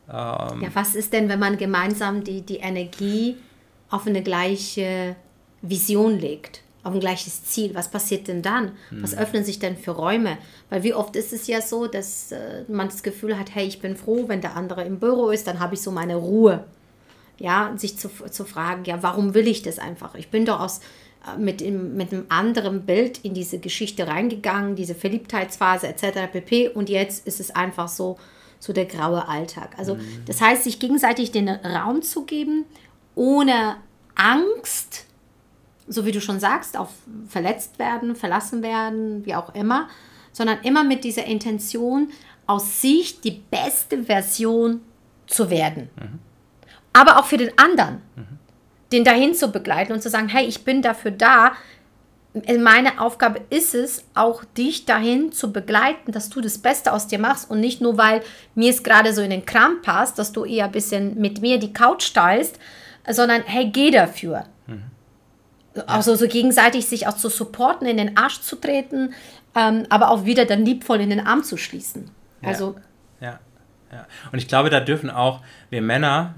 Ähm 0.07 0.61
ja, 0.61 0.69
was 0.73 0.95
ist 0.95 1.13
denn, 1.13 1.29
wenn 1.29 1.39
man 1.39 1.57
gemeinsam 1.57 2.23
die, 2.23 2.41
die 2.41 2.57
Energie 2.57 3.37
auf 3.89 4.07
eine 4.07 4.21
gleiche 4.21 5.15
Vision 5.61 6.19
legt, 6.19 6.61
auf 6.83 6.93
ein 6.93 6.99
gleiches 6.99 7.43
Ziel? 7.45 7.73
Was 7.73 7.89
passiert 7.89 8.27
denn 8.27 8.41
dann? 8.41 8.73
Hm. 8.89 9.03
Was 9.03 9.17
öffnen 9.17 9.43
sich 9.43 9.59
denn 9.59 9.77
für 9.77 9.91
Räume? 9.91 10.37
Weil 10.69 10.83
wie 10.83 10.93
oft 10.93 11.15
ist 11.15 11.33
es 11.33 11.47
ja 11.47 11.61
so, 11.61 11.87
dass 11.87 12.31
äh, 12.31 12.63
man 12.67 12.87
das 12.87 13.03
Gefühl 13.03 13.37
hat, 13.37 13.53
hey, 13.55 13.65
ich 13.67 13.79
bin 13.79 13.95
froh, 13.95 14.25
wenn 14.27 14.41
der 14.41 14.55
andere 14.55 14.83
im 14.83 14.99
Büro 14.99 15.29
ist, 15.29 15.47
dann 15.47 15.59
habe 15.59 15.73
ich 15.73 15.81
so 15.81 15.91
meine 15.91 16.15
Ruhe. 16.15 16.65
Ja, 17.39 17.73
sich 17.75 17.97
zu, 17.99 18.09
zu 18.09 18.45
fragen, 18.45 18.83
ja, 18.85 19.03
warum 19.03 19.33
will 19.33 19.47
ich 19.47 19.61
das 19.61 19.77
einfach? 19.77 20.15
Ich 20.15 20.29
bin 20.29 20.45
doch 20.45 20.59
aus 20.59 20.81
mit, 21.37 21.61
mit 21.61 22.13
einem 22.13 22.25
anderen 22.29 22.85
Bild 22.85 23.19
in 23.19 23.33
diese 23.33 23.59
Geschichte 23.59 24.07
reingegangen, 24.07 24.75
diese 24.75 24.95
Verliebtheitsphase 24.95 25.87
etc. 25.87 26.31
pp. 26.31 26.69
Und 26.69 26.89
jetzt 26.89 27.27
ist 27.27 27.39
es 27.39 27.53
einfach 27.53 27.87
so, 27.87 28.17
so 28.59 28.71
der 28.71 28.85
graue 28.85 29.27
Alltag. 29.27 29.75
Also 29.77 29.95
mhm. 29.95 30.23
das 30.25 30.39
heißt, 30.39 30.63
sich 30.63 30.79
gegenseitig 30.79 31.31
den 31.31 31.49
Raum 31.49 32.01
zu 32.01 32.25
geben, 32.25 32.65
ohne 33.15 33.77
Angst, 34.15 35.05
so 35.87 36.05
wie 36.05 36.11
du 36.11 36.21
schon 36.21 36.39
sagst, 36.39 36.77
auf 36.77 36.89
verletzt 37.27 37.79
werden, 37.79 38.15
verlassen 38.15 38.61
werden, 38.61 39.25
wie 39.25 39.35
auch 39.35 39.53
immer, 39.53 39.89
sondern 40.31 40.59
immer 40.63 40.83
mit 40.83 41.03
dieser 41.03 41.25
Intention, 41.25 42.09
aus 42.45 42.81
sich 42.81 43.19
die 43.19 43.41
beste 43.51 44.03
Version 44.03 44.81
zu 45.25 45.49
werden. 45.49 45.89
Mhm. 45.99 46.26
Aber 46.97 47.19
auch 47.19 47.25
für 47.25 47.37
den 47.37 47.51
anderen. 47.57 48.01
Mhm 48.15 48.37
den 48.91 49.03
dahin 49.03 49.33
zu 49.33 49.51
begleiten 49.51 49.93
und 49.93 50.01
zu 50.01 50.09
sagen, 50.09 50.29
hey, 50.29 50.45
ich 50.45 50.63
bin 50.63 50.81
dafür 50.81 51.11
da. 51.11 51.53
Meine 52.59 53.01
Aufgabe 53.01 53.41
ist 53.49 53.73
es, 53.73 54.05
auch 54.13 54.43
dich 54.43 54.85
dahin 54.85 55.31
zu 55.31 55.51
begleiten, 55.51 56.11
dass 56.11 56.29
du 56.29 56.39
das 56.39 56.59
Beste 56.59 56.93
aus 56.93 57.07
dir 57.07 57.19
machst 57.19 57.49
und 57.49 57.59
nicht 57.59 57.81
nur, 57.81 57.97
weil 57.97 58.21
mir 58.53 58.69
es 58.69 58.83
gerade 58.83 59.13
so 59.13 59.21
in 59.21 59.31
den 59.31 59.45
Kram 59.45 59.81
passt, 59.81 60.19
dass 60.19 60.33
du 60.33 60.45
eher 60.45 60.65
ein 60.65 60.71
bisschen 60.71 61.19
mit 61.19 61.41
mir 61.41 61.57
die 61.57 61.73
Couch 61.73 62.13
teilst, 62.13 62.59
sondern 63.09 63.41
hey, 63.43 63.69
geh 63.71 63.89
dafür. 63.89 64.45
Mhm. 64.67 64.83
Also 65.87 66.15
so 66.15 66.27
gegenseitig 66.27 66.85
sich 66.85 67.07
auch 67.07 67.15
zu 67.15 67.29
supporten, 67.29 67.87
in 67.87 67.97
den 67.97 68.17
Arsch 68.17 68.41
zu 68.41 68.55
treten, 68.55 69.13
ähm, 69.55 69.85
aber 69.89 70.11
auch 70.11 70.25
wieder 70.25 70.45
dann 70.45 70.65
liebvoll 70.65 71.01
in 71.01 71.09
den 71.09 71.25
Arm 71.25 71.43
zu 71.43 71.57
schließen. 71.57 72.09
Also 72.43 72.75
ja, 73.19 73.39
ja. 73.91 74.05
Und 74.31 74.37
ich 74.37 74.47
glaube, 74.47 74.69
da 74.69 74.79
dürfen 74.79 75.09
auch 75.09 75.41
wir 75.69 75.81
Männer 75.81 76.35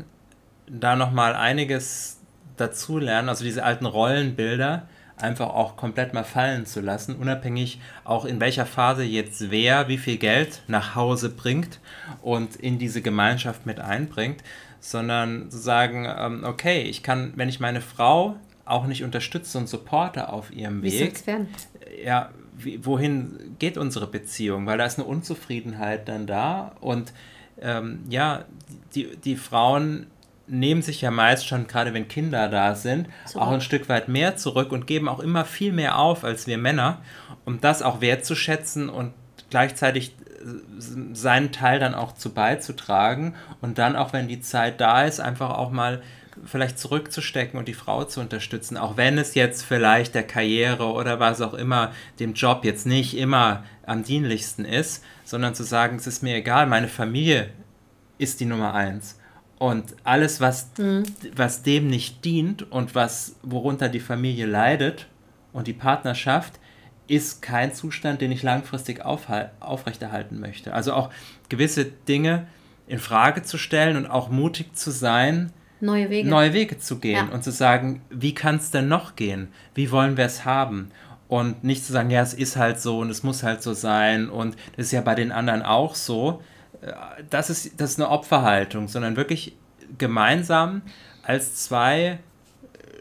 da 0.70 0.96
nochmal 0.96 1.36
einiges 1.36 2.20
dazulernen, 2.58 3.30
also 3.30 3.44
diese 3.44 3.64
alten 3.64 3.86
Rollenbilder 3.86 4.88
einfach 5.18 5.50
auch 5.50 5.76
komplett 5.76 6.14
mal 6.14 6.24
fallen 6.24 6.66
zu 6.66 6.82
lassen, 6.82 7.16
unabhängig 7.16 7.80
auch 8.04 8.26
in 8.26 8.40
welcher 8.40 8.66
Phase 8.66 9.04
jetzt 9.04 9.52
wer 9.52 9.88
wie 9.88 9.98
viel 9.98 10.18
Geld 10.18 10.62
nach 10.68 10.96
Hause 10.96 11.30
bringt 11.30 11.80
und 12.22 12.56
in 12.56 12.80
diese 12.80 13.02
Gemeinschaft 13.02 13.66
mit 13.66 13.80
einbringt, 13.80 14.44
sondern 14.80 15.52
zu 15.52 15.58
sagen, 15.58 16.08
ähm, 16.08 16.44
okay, 16.46 16.84
ich 16.84 17.04
kann, 17.04 17.34
wenn 17.36 17.50
ich 17.50 17.60
meine 17.60 17.82
Frau 17.82 18.38
auch 18.66 18.86
nicht 18.86 19.04
unterstütze 19.04 19.58
und 19.58 19.68
supporte 19.68 20.30
auf 20.30 20.52
ihrem 20.52 20.84
wie 20.84 21.00
Weg, 21.00 21.24
ja, 22.04 22.30
wie, 22.58 22.86
wohin 22.86 23.56
geht 23.60 23.78
unsere 23.78 24.08
Beziehung? 24.08 24.66
Weil 24.66 24.78
da 24.78 24.86
ist 24.86 25.00
eine 25.00 25.08
Unzufriedenheit 25.08 26.08
dann 26.08 26.28
da 26.28 26.76
und 26.80 27.14
ähm, 27.62 28.06
ja, 28.10 28.46
die, 28.96 29.18
die 29.18 29.36
Frauen 29.36 30.08
nehmen 30.50 30.82
sich 30.82 31.02
ja 31.02 31.12
meist 31.12 31.48
schon, 31.48 31.68
gerade 31.68 31.94
wenn 31.94 32.08
Kinder 32.08 32.50
da 32.50 32.76
sind, 32.76 33.08
Super. 33.26 33.46
auch 33.46 33.52
ein 33.52 33.62
Stück 33.62 33.90
weit 33.90 34.08
mehr 34.08 34.36
zurück 34.36 34.72
und 34.72 34.88
geben 34.88 35.08
auch 35.08 35.20
immer 35.20 35.46
viel 35.46 35.72
mehr 35.72 35.98
auf 35.98 36.24
als 36.24 36.48
wir 36.48 36.58
Männer, 36.58 37.02
um 37.46 37.62
das 37.62 37.82
auch 37.82 38.02
wertzuschätzen 38.02 38.90
und 38.90 39.14
gleichzeitig 39.50 40.10
äh, 40.10 41.14
seinen 41.14 41.52
Teil 41.52 41.80
dann 41.80 41.96
auch 41.96 42.14
zu 42.14 42.34
beizutragen 42.34 43.36
und 43.62 43.78
dann 43.78 43.96
auch, 43.96 44.14
wenn 44.14 44.28
die 44.28 44.42
Zeit 44.42 44.82
da 44.82 45.04
ist, 45.04 45.20
einfach 45.20 45.52
auch 45.52 45.72
mal 45.72 46.02
vielleicht 46.46 46.80
zurückzustecken 46.80 47.60
und 47.60 47.68
die 47.68 47.74
Frau 47.74 48.06
zu 48.06 48.22
unterstützen, 48.22 48.78
auch 48.78 48.98
wenn 48.98 49.18
es 49.18 49.36
jetzt 49.36 49.64
vielleicht 49.64 50.16
der 50.16 50.24
Karriere 50.24 50.86
oder 50.86 51.20
was 51.20 51.42
auch 51.42 51.54
immer 51.54 51.92
dem 52.20 52.34
Job 52.34 52.64
jetzt 52.64 52.86
nicht 52.86 53.18
immer 53.18 53.64
am 53.86 54.04
dienlichsten 54.04 54.66
ist, 54.66 55.04
sondern 55.26 55.54
zu 55.54 55.64
sagen, 55.64 55.98
es 55.98 56.08
ist 56.08 56.24
mir 56.24 56.36
egal, 56.36 56.68
meine 56.68 56.88
Familie 56.88 57.50
ist 58.18 58.40
die 58.40 58.46
Nummer 58.46 58.74
eins. 58.74 59.19
Und 59.60 59.94
alles, 60.06 60.40
was, 60.40 60.72
mhm. 60.78 61.04
was 61.36 61.64
dem 61.64 61.88
nicht 61.88 62.24
dient 62.24 62.72
und 62.72 62.96
was, 62.96 63.36
worunter 63.44 63.90
die 63.90 64.00
Familie 64.00 64.46
leidet 64.46 65.08
und 65.52 65.68
die 65.68 65.74
Partnerschaft, 65.74 66.54
ist 67.08 67.42
kein 67.42 67.74
Zustand, 67.74 68.22
den 68.22 68.32
ich 68.32 68.42
langfristig 68.42 69.04
aufrechterhalten 69.04 70.40
möchte. 70.40 70.74
Also 70.74 70.94
auch 70.94 71.10
gewisse 71.50 71.86
Dinge 71.86 72.48
in 72.88 73.00
Frage 73.00 73.44
zu 73.44 73.58
stellen 73.58 73.98
und 73.98 74.08
auch 74.08 74.30
mutig 74.30 74.76
zu 74.76 74.92
sein, 74.92 75.52
neue 75.82 76.10
Wege, 76.10 76.30
neue 76.30 76.54
Wege 76.54 76.78
zu 76.78 77.00
gehen 77.00 77.28
ja. 77.28 77.34
und 77.34 77.44
zu 77.44 77.52
sagen, 77.52 78.02
wie 78.10 78.34
kann 78.34 78.56
es 78.56 78.72
denn 78.72 78.88
noch 78.88 79.16
gehen? 79.16 79.50
Wie 79.76 79.92
wollen 79.92 80.18
wir 80.18 80.26
es 80.26 80.46
haben? 80.46 80.92
Und 81.28 81.64
nicht 81.64 81.86
zu 81.86 81.94
sagen, 81.94 82.10
ja, 82.10 82.22
es 82.22 82.34
ist 82.34 82.56
halt 82.56 82.80
so 82.80 83.00
und 83.00 83.10
es 83.10 83.24
muss 83.24 83.44
halt 83.44 83.62
so 83.62 83.74
sein 83.74 84.30
und 84.30 84.56
das 84.76 84.88
ist 84.88 84.92
ja 84.92 85.02
bei 85.02 85.16
den 85.16 85.32
anderen 85.32 85.62
auch 85.62 85.96
so, 85.96 86.42
das 87.30 87.50
ist, 87.50 87.80
das 87.80 87.92
ist 87.92 88.00
eine 88.00 88.10
Opferhaltung, 88.10 88.88
sondern 88.88 89.16
wirklich 89.16 89.56
gemeinsam 89.98 90.82
als 91.24 91.56
zwei 91.56 92.20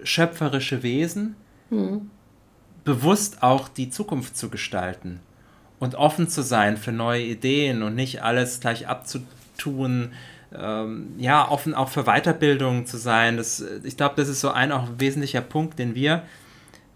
schöpferische 0.03 0.83
Wesen 0.83 1.37
mhm. 1.71 2.11
bewusst 2.85 3.43
auch 3.43 3.69
die 3.69 3.91
Zukunft 3.91 4.37
zu 4.37 4.49
gestalten 4.49 5.21
und 5.79 5.95
offen 5.95 6.29
zu 6.29 6.43
sein 6.43 6.77
für 6.77 6.93
neue 6.93 7.23
Ideen 7.23 7.83
und 7.83 7.95
nicht 7.95 8.23
alles 8.23 8.61
gleich 8.61 8.89
abzutun. 8.89 10.13
Ähm, 10.53 11.15
ja, 11.19 11.49
offen 11.49 11.75
auch 11.75 11.89
für 11.89 12.05
Weiterbildung 12.05 12.87
zu 12.87 12.97
sein. 12.97 13.37
Das, 13.37 13.63
ich 13.85 13.97
glaube, 13.97 14.15
das 14.17 14.29
ist 14.29 14.41
so 14.41 14.51
ein 14.51 14.73
auch 14.73 14.89
wesentlicher 14.99 15.43
Punkt, 15.43 15.79
den 15.79 15.95
wir 15.95 16.23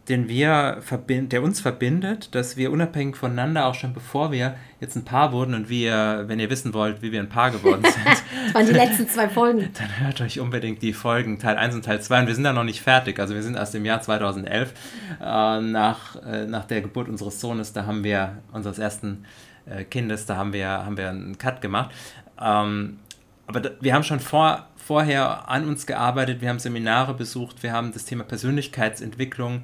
den 0.08 0.28
wir 0.28 0.82
der 1.08 1.42
uns 1.42 1.60
verbindet, 1.60 2.34
dass 2.34 2.56
wir 2.56 2.72
unabhängig 2.72 3.16
voneinander 3.16 3.66
auch 3.66 3.74
schon 3.74 3.94
bevor 3.94 4.32
wir 4.32 4.56
jetzt 4.80 4.96
ein 4.96 5.04
Paar 5.04 5.32
wurden 5.32 5.54
und 5.54 5.68
wir, 5.68 6.24
wenn 6.26 6.40
ihr 6.40 6.50
wissen 6.50 6.74
wollt, 6.74 7.02
wie 7.02 7.12
wir 7.12 7.20
ein 7.20 7.28
Paar 7.28 7.52
geworden 7.52 7.82
sind. 7.84 8.04
das 8.06 8.54
waren 8.54 8.66
die 8.66 8.72
letzten 8.72 9.08
zwei 9.08 9.28
Folgen. 9.28 9.70
Dann 9.78 10.00
hört 10.04 10.20
euch 10.20 10.40
unbedingt 10.40 10.82
die 10.82 10.92
Folgen 10.92 11.38
Teil 11.38 11.56
1 11.56 11.76
und 11.76 11.84
Teil 11.84 12.00
2 12.00 12.20
und 12.20 12.26
wir 12.26 12.34
sind 12.34 12.42
da 12.42 12.52
noch 12.52 12.64
nicht 12.64 12.82
fertig. 12.82 13.20
Also 13.20 13.34
wir 13.34 13.44
sind 13.44 13.54
erst 13.54 13.76
im 13.76 13.84
Jahr 13.84 14.00
2011 14.00 14.74
äh, 15.20 15.60
nach, 15.60 16.16
äh, 16.16 16.46
nach 16.46 16.64
der 16.64 16.80
Geburt 16.80 17.08
unseres 17.08 17.40
Sohnes, 17.40 17.72
da 17.72 17.86
haben 17.86 18.02
wir 18.02 18.38
unseres 18.52 18.80
ersten 18.80 19.24
äh, 19.66 19.84
Kindes, 19.84 20.26
da 20.26 20.36
haben 20.36 20.52
wir, 20.52 20.66
haben 20.66 20.96
wir 20.96 21.10
einen 21.10 21.38
Cut 21.38 21.60
gemacht. 21.60 21.90
Ähm, 22.40 22.98
aber 23.46 23.60
da, 23.60 23.70
wir 23.80 23.94
haben 23.94 24.02
schon 24.02 24.18
vor, 24.18 24.66
vorher 24.76 25.48
an 25.48 25.64
uns 25.64 25.86
gearbeitet, 25.86 26.40
wir 26.40 26.48
haben 26.48 26.58
Seminare 26.58 27.14
besucht, 27.14 27.62
wir 27.62 27.72
haben 27.72 27.92
das 27.92 28.04
Thema 28.04 28.24
Persönlichkeitsentwicklung 28.24 29.62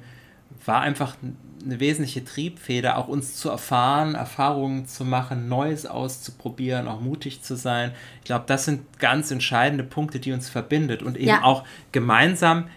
war 0.65 0.81
einfach 0.81 1.15
eine 1.63 1.79
wesentliche 1.79 2.23
Triebfeder, 2.23 2.97
auch 2.97 3.07
uns 3.07 3.35
zu 3.35 3.49
erfahren, 3.49 4.15
Erfahrungen 4.15 4.87
zu 4.87 5.03
machen, 5.03 5.49
Neues 5.49 5.85
auszuprobieren, 5.85 6.87
auch 6.87 7.01
mutig 7.01 7.41
zu 7.41 7.55
sein. 7.55 7.91
Ich 8.19 8.25
glaube, 8.25 8.45
das 8.47 8.65
sind 8.65 8.99
ganz 8.99 9.31
entscheidende 9.31 9.83
Punkte, 9.83 10.19
die 10.19 10.31
uns 10.31 10.49
verbindet 10.49 11.03
und 11.03 11.17
eben 11.17 11.27
ja. 11.27 11.43
auch 11.43 11.63
gemeinsam 11.91 12.67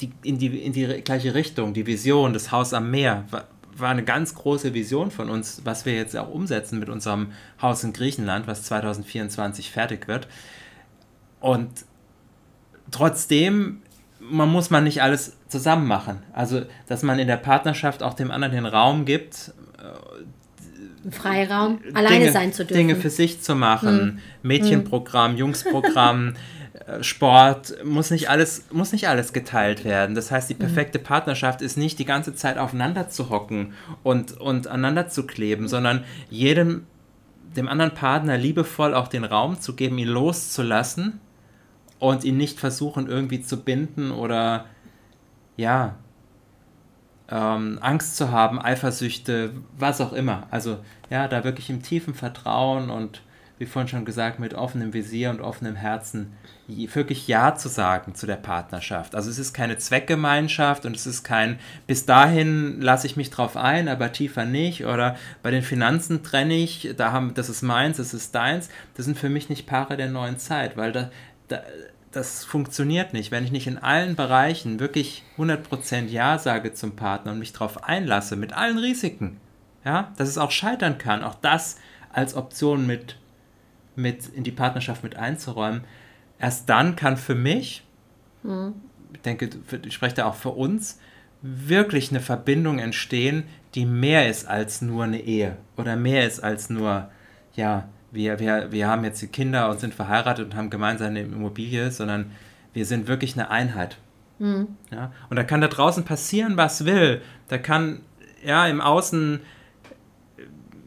die, 0.00 0.10
in, 0.22 0.38
die, 0.38 0.58
in 0.58 0.72
die 0.72 0.84
gleiche 1.02 1.34
Richtung, 1.34 1.72
die 1.72 1.86
Vision, 1.86 2.32
das 2.32 2.52
Haus 2.52 2.74
am 2.74 2.90
Meer, 2.90 3.24
war, 3.30 3.44
war 3.74 3.90
eine 3.90 4.04
ganz 4.04 4.34
große 4.34 4.74
Vision 4.74 5.10
von 5.10 5.30
uns, 5.30 5.62
was 5.64 5.86
wir 5.86 5.94
jetzt 5.94 6.16
auch 6.16 6.28
umsetzen 6.28 6.78
mit 6.78 6.88
unserem 6.88 7.32
Haus 7.60 7.82
in 7.84 7.92
Griechenland, 7.92 8.46
was 8.46 8.62
2024 8.64 9.70
fertig 9.70 10.08
wird. 10.08 10.28
Und 11.40 11.70
trotzdem 12.90 13.82
man 14.20 14.48
muss 14.48 14.70
man 14.70 14.84
nicht 14.84 15.02
alles 15.02 15.36
zusammen 15.48 15.86
machen. 15.86 16.22
Also, 16.32 16.62
dass 16.86 17.02
man 17.02 17.18
in 17.18 17.28
der 17.28 17.36
Partnerschaft 17.36 18.02
auch 18.02 18.14
dem 18.14 18.30
anderen 18.30 18.54
den 18.54 18.66
Raum 18.66 19.04
gibt, 19.04 19.52
äh, 19.78 21.10
Freiraum, 21.10 21.78
alleine 21.94 22.18
Dinge, 22.18 22.32
sein 22.32 22.52
zu 22.52 22.64
dürfen. 22.64 22.78
Dinge 22.78 22.96
für 22.96 23.10
sich 23.10 23.40
zu 23.40 23.54
machen. 23.54 23.98
Hm. 23.98 24.18
Mädchenprogramm, 24.42 25.32
hm. 25.32 25.38
Jungsprogramm, 25.38 26.34
äh, 26.86 27.02
Sport, 27.02 27.84
muss 27.84 28.10
nicht, 28.10 28.28
alles, 28.28 28.64
muss 28.72 28.92
nicht 28.92 29.08
alles 29.08 29.32
geteilt 29.32 29.84
werden. 29.84 30.16
Das 30.16 30.30
heißt, 30.30 30.50
die 30.50 30.54
hm. 30.54 30.60
perfekte 30.60 30.98
Partnerschaft 30.98 31.62
ist 31.62 31.76
nicht 31.76 31.98
die 31.98 32.04
ganze 32.04 32.34
Zeit 32.34 32.58
aufeinander 32.58 33.08
zu 33.08 33.30
hocken 33.30 33.74
und, 34.02 34.32
und 34.40 34.66
aneinander 34.66 35.08
zu 35.08 35.26
kleben, 35.26 35.68
sondern 35.68 36.02
jedem, 36.28 36.86
dem 37.56 37.68
anderen 37.68 37.94
Partner 37.94 38.36
liebevoll 38.36 38.92
auch 38.92 39.06
den 39.06 39.24
Raum 39.24 39.60
zu 39.60 39.76
geben, 39.76 39.98
ihn 39.98 40.08
loszulassen 40.08 41.20
und 41.98 42.24
ihn 42.24 42.36
nicht 42.36 42.58
versuchen 42.58 43.08
irgendwie 43.08 43.42
zu 43.42 43.62
binden 43.62 44.10
oder 44.10 44.66
ja, 45.56 45.94
ähm, 47.28 47.78
Angst 47.80 48.16
zu 48.16 48.30
haben, 48.30 48.60
Eifersüchte, 48.60 49.52
was 49.76 50.00
auch 50.00 50.12
immer. 50.12 50.46
Also 50.50 50.78
ja, 51.10 51.28
da 51.28 51.44
wirklich 51.44 51.70
im 51.70 51.82
tiefen 51.82 52.14
Vertrauen 52.14 52.90
und 52.90 53.22
wie 53.58 53.64
vorhin 53.64 53.88
schon 53.88 54.04
gesagt, 54.04 54.38
mit 54.38 54.52
offenem 54.52 54.92
Visier 54.92 55.30
und 55.30 55.40
offenem 55.40 55.76
Herzen 55.76 56.32
wirklich 56.68 57.26
Ja 57.26 57.54
zu 57.54 57.68
sagen 57.68 58.14
zu 58.14 58.26
der 58.26 58.36
Partnerschaft. 58.36 59.14
Also 59.14 59.30
es 59.30 59.38
ist 59.38 59.54
keine 59.54 59.78
Zweckgemeinschaft 59.78 60.84
und 60.84 60.94
es 60.94 61.06
ist 61.06 61.22
kein, 61.22 61.58
bis 61.86 62.04
dahin 62.04 62.80
lasse 62.82 63.06
ich 63.06 63.16
mich 63.16 63.30
drauf 63.30 63.56
ein, 63.56 63.88
aber 63.88 64.12
tiefer 64.12 64.44
nicht. 64.44 64.84
Oder 64.84 65.16
bei 65.42 65.50
den 65.50 65.62
Finanzen 65.62 66.22
trenne 66.22 66.54
ich, 66.54 66.92
da 66.96 67.12
haben, 67.12 67.32
das 67.34 67.48
ist 67.48 67.62
meins, 67.62 67.96
das 67.96 68.12
ist 68.12 68.34
deins. 68.34 68.68
Das 68.94 69.06
sind 69.06 69.18
für 69.18 69.30
mich 69.30 69.48
nicht 69.48 69.66
Paare 69.66 69.96
der 69.96 70.10
neuen 70.10 70.38
Zeit, 70.38 70.76
weil 70.76 70.92
da, 70.92 71.10
das 72.12 72.44
funktioniert 72.44 73.12
nicht. 73.12 73.30
Wenn 73.30 73.44
ich 73.44 73.52
nicht 73.52 73.66
in 73.66 73.78
allen 73.78 74.16
Bereichen 74.16 74.80
wirklich 74.80 75.22
100% 75.36 76.06
Ja 76.06 76.38
sage 76.38 76.72
zum 76.72 76.96
Partner 76.96 77.32
und 77.32 77.38
mich 77.38 77.52
darauf 77.52 77.84
einlasse, 77.84 78.36
mit 78.36 78.52
allen 78.52 78.78
Risiken, 78.78 79.38
ja, 79.84 80.12
dass 80.16 80.28
es 80.28 80.38
auch 80.38 80.50
scheitern 80.50 80.98
kann, 80.98 81.22
auch 81.22 81.34
das 81.34 81.78
als 82.12 82.34
Option 82.34 82.86
mit, 82.86 83.18
mit 83.94 84.28
in 84.28 84.44
die 84.44 84.52
Partnerschaft 84.52 85.02
mit 85.02 85.16
einzuräumen, 85.16 85.84
erst 86.38 86.68
dann 86.68 86.96
kann 86.96 87.16
für 87.16 87.34
mich, 87.34 87.84
mhm. 88.42 88.74
ich 89.12 89.20
denke, 89.20 89.50
ich 89.84 89.94
spreche 89.94 90.16
da 90.16 90.26
auch 90.26 90.34
für 90.34 90.50
uns, 90.50 90.98
wirklich 91.42 92.10
eine 92.10 92.20
Verbindung 92.20 92.78
entstehen, 92.78 93.44
die 93.74 93.84
mehr 93.84 94.28
ist 94.28 94.48
als 94.48 94.80
nur 94.80 95.04
eine 95.04 95.20
Ehe 95.20 95.58
oder 95.76 95.96
mehr 95.96 96.26
ist 96.26 96.40
als 96.40 96.70
nur, 96.70 97.10
ja, 97.54 97.88
wir, 98.10 98.38
wir, 98.38 98.72
wir 98.72 98.88
haben 98.88 99.04
jetzt 99.04 99.20
die 99.22 99.28
Kinder 99.28 99.68
und 99.70 99.80
sind 99.80 99.94
verheiratet 99.94 100.46
und 100.46 100.54
haben 100.54 100.70
gemeinsam 100.70 101.08
eine 101.08 101.20
Immobilie, 101.20 101.90
sondern 101.90 102.32
wir 102.72 102.86
sind 102.86 103.08
wirklich 103.08 103.34
eine 103.34 103.50
Einheit. 103.50 103.98
Mhm. 104.38 104.68
Ja? 104.90 105.12
Und 105.30 105.36
da 105.36 105.44
kann 105.44 105.60
da 105.60 105.68
draußen 105.68 106.04
passieren, 106.04 106.56
was 106.56 106.84
will. 106.84 107.22
Da 107.48 107.58
kann 107.58 108.00
ja 108.44 108.66
im 108.66 108.80
Außen 108.80 109.40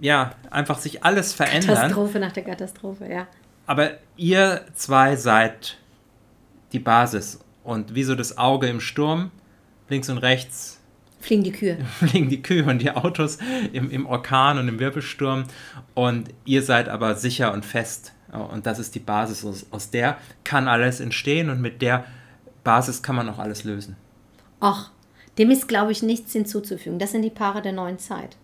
ja 0.01 0.31
einfach 0.49 0.77
sich 0.77 1.03
alles 1.03 1.33
verändern. 1.33 1.75
Katastrophe 1.75 2.19
nach 2.19 2.31
der 2.31 2.43
Katastrophe, 2.43 3.09
ja. 3.11 3.27
Aber 3.65 3.91
ihr 4.17 4.65
zwei 4.73 5.15
seid 5.15 5.77
die 6.71 6.79
Basis 6.79 7.39
und 7.63 7.95
wie 7.95 8.03
so 8.03 8.15
das 8.15 8.37
Auge 8.37 8.67
im 8.67 8.79
Sturm, 8.79 9.31
links 9.89 10.09
und 10.09 10.19
rechts 10.19 10.78
Fliegen 11.19 11.43
die 11.43 11.51
Kühe. 11.51 11.77
Fliegen 11.99 12.29
die 12.29 12.41
Kühe 12.41 12.65
und 12.65 12.79
die 12.79 12.91
Autos 12.91 13.37
im, 13.73 13.91
im 13.91 14.05
Orkan 14.05 14.57
und 14.57 14.67
im 14.67 14.79
Wirbelsturm. 14.79 15.43
Und 15.93 16.29
ihr 16.45 16.63
seid 16.63 16.89
aber 16.89 17.15
sicher 17.15 17.53
und 17.53 17.65
fest. 17.65 18.13
Und 18.31 18.65
das 18.65 18.79
ist 18.79 18.95
die 18.95 18.99
Basis. 18.99 19.43
Aus, 19.43 19.65
aus 19.71 19.89
der 19.89 20.17
kann 20.43 20.67
alles 20.67 20.99
entstehen 20.99 21.49
und 21.49 21.61
mit 21.61 21.81
der 21.81 22.05
Basis 22.63 23.01
kann 23.01 23.15
man 23.15 23.29
auch 23.29 23.39
alles 23.39 23.63
lösen. 23.63 23.95
Ach, 24.59 24.91
dem 25.37 25.51
ist, 25.51 25.67
glaube 25.67 25.91
ich, 25.91 26.03
nichts 26.03 26.33
hinzuzufügen. 26.33 26.99
Das 26.99 27.11
sind 27.11 27.21
die 27.21 27.29
Paare 27.29 27.61
der 27.61 27.71
neuen 27.73 27.99
Zeit. 27.99 28.37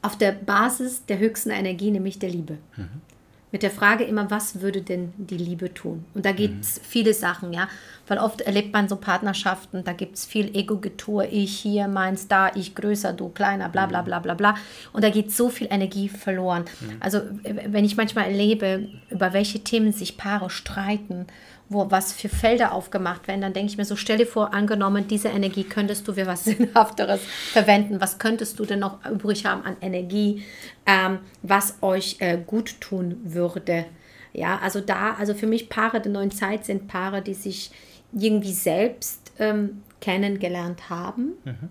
Auf 0.00 0.16
der 0.16 0.32
Basis 0.32 1.04
der 1.06 1.18
höchsten 1.18 1.50
Energie, 1.50 1.90
nämlich 1.90 2.18
der 2.18 2.30
Liebe. 2.30 2.58
Mhm 2.76 3.02
mit 3.50 3.62
der 3.62 3.70
Frage 3.70 4.04
immer, 4.04 4.30
was 4.30 4.60
würde 4.60 4.82
denn 4.82 5.12
die 5.16 5.38
Liebe 5.38 5.72
tun? 5.72 6.04
Und 6.14 6.26
da 6.26 6.32
gibt 6.32 6.64
es 6.64 6.78
mhm. 6.78 6.84
viele 6.84 7.14
Sachen, 7.14 7.52
ja. 7.52 7.68
Weil 8.06 8.18
oft 8.18 8.40
erlebt 8.40 8.72
man 8.72 8.88
so 8.88 8.96
Partnerschaften, 8.96 9.84
da 9.84 9.92
gibt 9.92 10.16
es 10.16 10.24
viel 10.24 10.54
Ego-Getue, 10.56 11.26
ich 11.26 11.58
hier, 11.58 11.88
meins 11.88 12.28
da, 12.28 12.50
ich 12.54 12.74
größer, 12.74 13.12
du 13.12 13.28
kleiner, 13.28 13.68
bla 13.68 13.86
bla 13.86 14.02
mhm. 14.02 14.06
bla 14.06 14.18
bla 14.18 14.34
bla. 14.34 14.54
Und 14.92 15.04
da 15.04 15.10
geht 15.10 15.32
so 15.32 15.48
viel 15.48 15.68
Energie 15.70 16.08
verloren. 16.08 16.64
Mhm. 16.80 16.96
Also 17.00 17.20
wenn 17.42 17.84
ich 17.84 17.96
manchmal 17.96 18.26
erlebe, 18.26 18.88
über 19.10 19.32
welche 19.32 19.60
Themen 19.60 19.92
sich 19.92 20.16
Paare 20.16 20.50
streiten 20.50 21.26
wo 21.68 21.90
was 21.90 22.12
für 22.12 22.28
Felder 22.28 22.72
aufgemacht 22.72 23.28
werden, 23.28 23.40
dann 23.40 23.52
denke 23.52 23.70
ich 23.70 23.78
mir 23.78 23.84
so, 23.84 23.96
stell 23.96 24.18
dir 24.18 24.26
vor, 24.26 24.54
angenommen, 24.54 25.06
diese 25.06 25.28
Energie 25.28 25.64
könntest 25.64 26.08
du 26.08 26.14
für 26.14 26.26
was 26.26 26.44
Sinnhafteres 26.44 27.20
verwenden. 27.52 28.00
Was 28.00 28.18
könntest 28.18 28.58
du 28.58 28.64
denn 28.64 28.78
noch 28.78 29.04
übrig 29.04 29.44
haben 29.44 29.64
an 29.64 29.76
Energie, 29.80 30.44
ähm, 30.86 31.18
was 31.42 31.78
euch 31.82 32.16
äh, 32.20 32.38
gut 32.44 32.80
tun 32.80 33.20
würde? 33.24 33.84
Ja, 34.32 34.58
also 34.58 34.80
da, 34.80 35.14
also 35.14 35.34
für 35.34 35.46
mich 35.46 35.68
Paare 35.68 36.00
der 36.00 36.12
neuen 36.12 36.30
Zeit 36.30 36.64
sind 36.64 36.88
Paare, 36.88 37.22
die 37.22 37.34
sich 37.34 37.70
irgendwie 38.12 38.52
selbst 38.52 39.32
ähm, 39.38 39.82
kennengelernt 40.00 40.88
haben. 40.88 41.32
Mhm. 41.44 41.68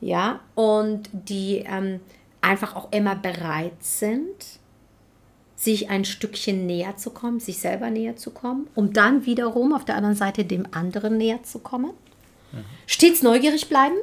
Ja, 0.00 0.40
und 0.54 1.08
die 1.12 1.64
ähm, 1.66 2.00
einfach 2.40 2.74
auch 2.76 2.90
immer 2.92 3.14
bereit 3.14 3.82
sind, 3.82 4.60
sich 5.62 5.90
ein 5.90 6.04
Stückchen 6.04 6.66
näher 6.66 6.96
zu 6.96 7.10
kommen, 7.10 7.38
sich 7.38 7.60
selber 7.60 7.88
näher 7.88 8.16
zu 8.16 8.32
kommen, 8.32 8.66
um 8.74 8.92
dann 8.92 9.26
wiederum 9.26 9.72
auf 9.72 9.84
der 9.84 9.94
anderen 9.94 10.16
Seite 10.16 10.44
dem 10.44 10.66
anderen 10.72 11.18
näher 11.18 11.44
zu 11.44 11.60
kommen. 11.60 11.92
Mhm. 12.50 12.64
Stets 12.86 13.22
neugierig 13.22 13.68
bleiben, 13.68 13.94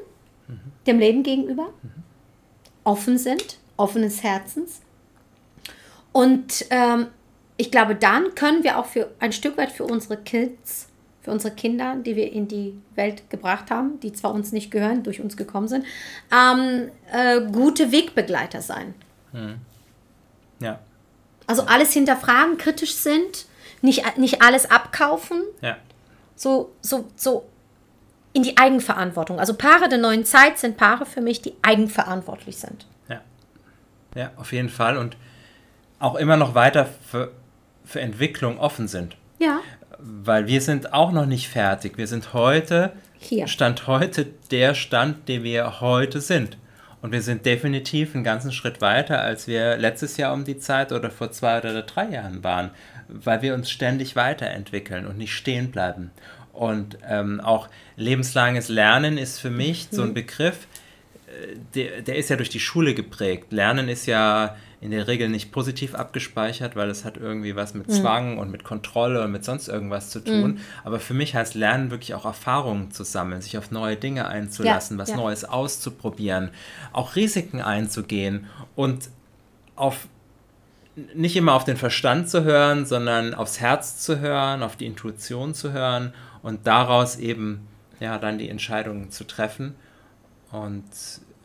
mhm. 0.48 0.60
dem 0.88 1.00
Leben 1.00 1.22
gegenüber, 1.22 1.74
mhm. 1.82 2.04
offen 2.86 3.18
sind, 3.18 3.58
offenes 3.76 4.24
Herzens. 4.24 4.80
Und 6.14 6.66
ähm, 6.70 7.08
ich 7.58 7.72
glaube, 7.72 7.94
dann 7.94 8.36
können 8.36 8.64
wir 8.64 8.80
auch 8.80 8.86
für 8.86 9.12
ein 9.20 9.34
Stück 9.34 9.58
weit 9.58 9.74
für 9.74 9.84
unsere 9.84 10.16
Kids, 10.16 10.88
für 11.22 11.32
unsere 11.32 11.54
Kinder, 11.54 11.98
die 11.98 12.16
wir 12.16 12.32
in 12.32 12.48
die 12.48 12.74
Welt 12.96 13.30
gebracht 13.30 13.70
haben, 13.70 14.00
die 14.00 14.14
zwar 14.14 14.34
uns 14.34 14.54
nicht 14.54 14.72
gehören, 14.72 15.04
durch 15.04 15.20
uns 15.20 15.36
gekommen 15.36 15.68
sind, 15.68 15.84
ähm, 16.32 16.90
äh, 17.12 17.42
gute 17.52 17.92
Wegbegleiter 17.92 18.62
sein. 18.62 18.94
Mhm. 19.34 19.56
Ja. 20.62 20.80
Also 21.50 21.64
alles 21.64 21.94
hinterfragen, 21.94 22.60
kritisch 22.60 22.94
sind, 22.94 23.48
nicht, 23.82 24.20
nicht 24.20 24.44
alles 24.44 24.70
abkaufen. 24.70 25.42
Ja. 25.62 25.78
So, 26.36 26.76
so, 26.80 27.10
so 27.16 27.50
in 28.34 28.44
die 28.44 28.56
Eigenverantwortung. 28.56 29.40
Also 29.40 29.56
Paare 29.56 29.90
der 29.90 29.98
neuen 29.98 30.26
Zeit 30.26 30.60
sind 30.60 30.78
Paare 30.78 31.08
für 31.08 31.22
mich, 31.22 31.42
die 31.42 31.56
eigenverantwortlich 31.64 32.58
sind. 32.58 32.86
Ja. 33.10 33.22
Ja, 34.14 34.32
auf 34.36 34.54
jeden 34.54 34.70
Fall. 34.70 34.96
Und 34.96 35.18
auch 35.98 36.14
immer 36.14 36.38
noch 36.38 36.54
weiter 36.54 36.88
für, 37.10 37.32
für 37.84 38.00
Entwicklung 38.00 38.60
offen 38.60 38.88
sind. 38.88 39.18
Ja. 39.40 39.62
Weil 39.98 40.46
wir 40.46 40.62
sind 40.62 40.94
auch 40.94 41.12
noch 41.12 41.26
nicht 41.26 41.50
fertig. 41.50 41.98
Wir 41.98 42.06
sind 42.06 42.32
heute, 42.34 42.94
Hier. 43.18 43.48
Stand 43.48 43.88
heute 43.88 44.28
der 44.52 44.76
Stand, 44.76 45.28
den 45.28 45.42
wir 45.42 45.82
heute 45.82 46.22
sind. 46.22 46.60
Und 47.02 47.12
wir 47.12 47.22
sind 47.22 47.46
definitiv 47.46 48.14
einen 48.14 48.24
ganzen 48.24 48.52
Schritt 48.52 48.82
weiter, 48.82 49.22
als 49.22 49.48
wir 49.48 49.78
letztes 49.78 50.18
Jahr 50.18 50.34
um 50.34 50.44
die 50.44 50.58
Zeit 50.58 50.92
oder 50.92 51.10
vor 51.10 51.32
zwei 51.32 51.60
oder 51.60 51.82
drei 51.82 52.10
Jahren 52.10 52.44
waren, 52.44 52.72
weil 53.08 53.42
wir 53.42 53.54
uns 53.54 53.72
ständig 53.72 54.16
weiterentwickeln 54.16 55.08
und 55.08 55.18
nicht 55.18 55.34
stehen 55.34 55.72
bleiben. 55.72 56.12
Und 56.52 56.98
ähm, 57.08 57.40
auch 57.40 57.70
lebenslanges 57.96 58.68
Lernen 58.68 59.18
ist 59.18 59.40
für 59.40 59.50
mich 59.50 59.88
mhm. 59.92 59.96
so 59.96 60.02
ein 60.02 60.10
mhm. 60.10 60.14
Begriff, 60.16 60.68
äh, 61.28 61.56
der, 61.74 62.02
der 62.02 62.16
ist 62.18 62.30
ja 62.30 62.36
durch 62.36 62.50
die 62.50 62.60
Schule 62.60 62.94
geprägt. 62.94 63.54
Lernen 63.54 63.88
ist 63.88 64.06
ja 64.06 64.58
in 64.82 64.92
der 64.92 65.08
Regel 65.08 65.28
nicht 65.28 65.52
positiv 65.52 65.94
abgespeichert, 65.94 66.76
weil 66.78 66.90
es 66.90 67.04
hat 67.04 67.18
irgendwie 67.18 67.56
was 67.56 67.74
mit 67.74 67.88
mhm. 67.90 67.92
Zwang 67.92 68.38
und 68.38 68.50
mit 68.50 68.64
Kontrolle 68.64 69.24
und 69.24 69.32
mit 69.32 69.44
sonst 69.44 69.68
irgendwas 69.68 70.10
zu 70.10 70.22
tun. 70.22 70.52
Mhm. 70.52 70.60
Aber 70.86 71.00
für 71.02 71.14
mich 71.14 71.36
heißt 71.36 71.56
Lernen 71.56 71.92
wirklich 71.92 72.14
auch 72.14 72.26
Erfahrungen 72.26 72.92
zu 72.92 73.04
sammeln, 73.04 73.42
sich 73.42 73.58
auf 73.58 73.72
neue 73.72 73.98
Dinge 73.98 74.28
einzulassen, 74.28 74.98
ja, 74.98 75.02
was 75.02 75.10
ja. 75.10 75.18
Neues 75.18 75.44
auszuprobieren, 75.44 76.52
auch 76.94 77.18
Risiken 77.18 77.62
einzugehen 77.62 78.48
und 78.76 79.10
auf 79.76 80.08
nicht 81.14 81.36
immer 81.36 81.54
auf 81.54 81.64
den 81.64 81.78
Verstand 81.78 82.30
zu 82.30 82.44
hören, 82.44 82.86
sondern 82.86 83.34
aufs 83.34 83.60
Herz 83.60 84.00
zu 84.00 84.20
hören, 84.20 84.64
auf 84.64 84.76
die 84.76 84.86
Intuition 84.86 85.54
zu 85.54 85.72
hören 85.72 86.14
und 86.42 86.68
daraus 86.68 87.18
eben 87.18 87.68
ja 88.00 88.18
dann 88.18 88.38
die 88.38 88.50
Entscheidungen 88.50 89.12
zu 89.12 89.26
treffen 89.26 89.76
und 90.52 90.84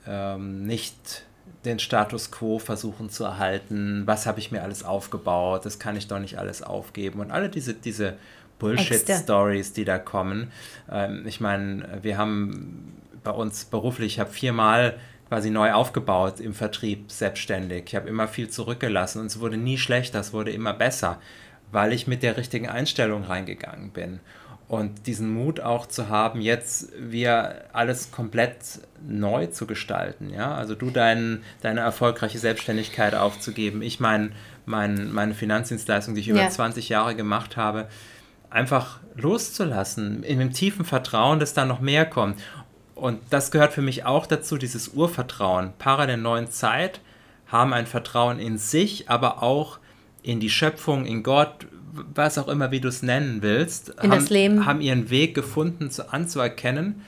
ähm, 0.07 0.67
nicht 0.67 1.25
den 1.65 1.79
Status 1.79 2.31
quo 2.31 2.59
versuchen 2.59 3.11
zu 3.11 3.25
erhalten. 3.25 4.03
Was 4.07 4.27
habe 4.27 4.39
ich 4.39 4.53
mir 4.53 4.63
alles 4.63 4.85
aufgebaut? 4.85 5.65
Das 5.65 5.79
kann 5.79 5.97
ich 5.97 6.09
doch 6.09 6.19
nicht 6.19 6.39
alles 6.39 6.63
aufgeben. 6.63 7.21
Und 7.21 7.31
alle 7.31 7.49
diese, 7.49 7.75
diese 7.75 8.17
Bullshit-Stories, 8.59 9.73
die 9.73 9.85
da 9.85 9.99
kommen. 9.99 10.51
Ähm, 10.91 11.25
ich 11.27 11.41
meine, 11.41 12.01
wir 12.03 12.19
haben 12.19 12.95
bei 13.23 13.31
uns 13.31 13.65
beruflich, 13.65 14.15
ich 14.15 14.21
habe 14.21 14.31
viermal 14.31 14.99
quasi 15.29 15.51
neu 15.51 15.73
aufgebaut 15.73 16.41
im 16.41 16.55
Vertrieb, 16.55 17.11
selbstständig. 17.11 17.85
Ich 17.89 17.97
habe 17.97 18.09
immer 18.09 18.29
viel 18.29 18.49
zurückgelassen 18.51 19.21
und 19.21 19.27
es 19.27 19.41
wurde 19.41 19.57
nie 19.57 19.79
schlechter, 19.79 20.21
es 20.21 20.33
wurde 20.33 20.53
immer 20.53 20.75
besser, 20.75 21.21
weil 21.73 21.93
ich 21.93 22.07
mit 22.07 22.23
der 22.23 22.37
richtigen 22.37 22.69
Einstellung 22.69 23.25
reingegangen 23.25 23.91
bin 23.91 24.21
und 24.69 25.07
diesen 25.07 25.33
Mut 25.33 25.61
auch 25.61 25.87
zu 25.87 26.09
haben, 26.09 26.41
jetzt 26.41 26.91
wir 26.99 27.65
alles 27.73 28.11
komplett 28.11 28.57
neu 29.07 29.47
zu 29.47 29.67
gestalten. 29.67 30.31
Ja? 30.31 30.55
Also 30.55 30.75
du 30.75 30.91
dein, 30.91 31.43
deine 31.61 31.81
erfolgreiche 31.81 32.39
Selbstständigkeit 32.39 33.15
aufzugeben, 33.15 33.83
ich 33.83 34.01
mein, 34.01 34.33
mein, 34.65 35.13
meine 35.13 35.35
Finanzdienstleistung, 35.35 36.15
die 36.15 36.23
ich 36.23 36.29
über 36.29 36.41
ja. 36.41 36.49
20 36.49 36.89
Jahre 36.89 37.15
gemacht 37.15 37.57
habe, 37.57 37.89
einfach 38.49 39.01
loszulassen, 39.17 40.23
in 40.23 40.39
dem 40.39 40.53
tiefen 40.53 40.85
Vertrauen, 40.85 41.41
dass 41.41 41.55
da 41.55 41.67
noch 41.67 41.81
mehr 41.81 42.07
kommt. 42.07 42.41
Und 42.95 43.21
das 43.31 43.51
gehört 43.51 43.73
für 43.73 43.83
mich 43.83 44.07
auch 44.07 44.27
dazu, 44.27 44.57
dieses 44.57 44.89
Urvertrauen. 44.89 45.73
Paare 45.79 46.07
der 46.07 46.17
neuen 46.17 46.51
Zeit 46.51 47.01
haben 47.49 47.73
ein 47.73 47.87
Vertrauen 47.87 48.39
in 48.39 48.57
sich, 48.57 49.11
aber 49.11 49.43
auch 49.43 49.79
in 50.23 50.41
die 50.41 50.51
Schöpfung, 50.51 51.05
in 51.05 51.23
Gott, 51.23 51.67
was 52.15 52.39
auch 52.39 52.49
immer, 52.49 52.71
wie 52.71 52.81
du 52.81 52.89
es 52.89 53.03
nennen 53.03 53.43
willst, 53.43 53.95
haben, 53.99 54.67
haben 54.67 54.81
ihren 54.81 55.11
Weg 55.11 55.35
gefunden, 55.35 55.91
zu, 55.91 56.13
anzuerkennen, 56.13 57.03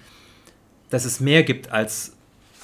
dass 0.90 1.04
es 1.04 1.20
mehr 1.20 1.42
gibt 1.42 1.72
als 1.72 2.12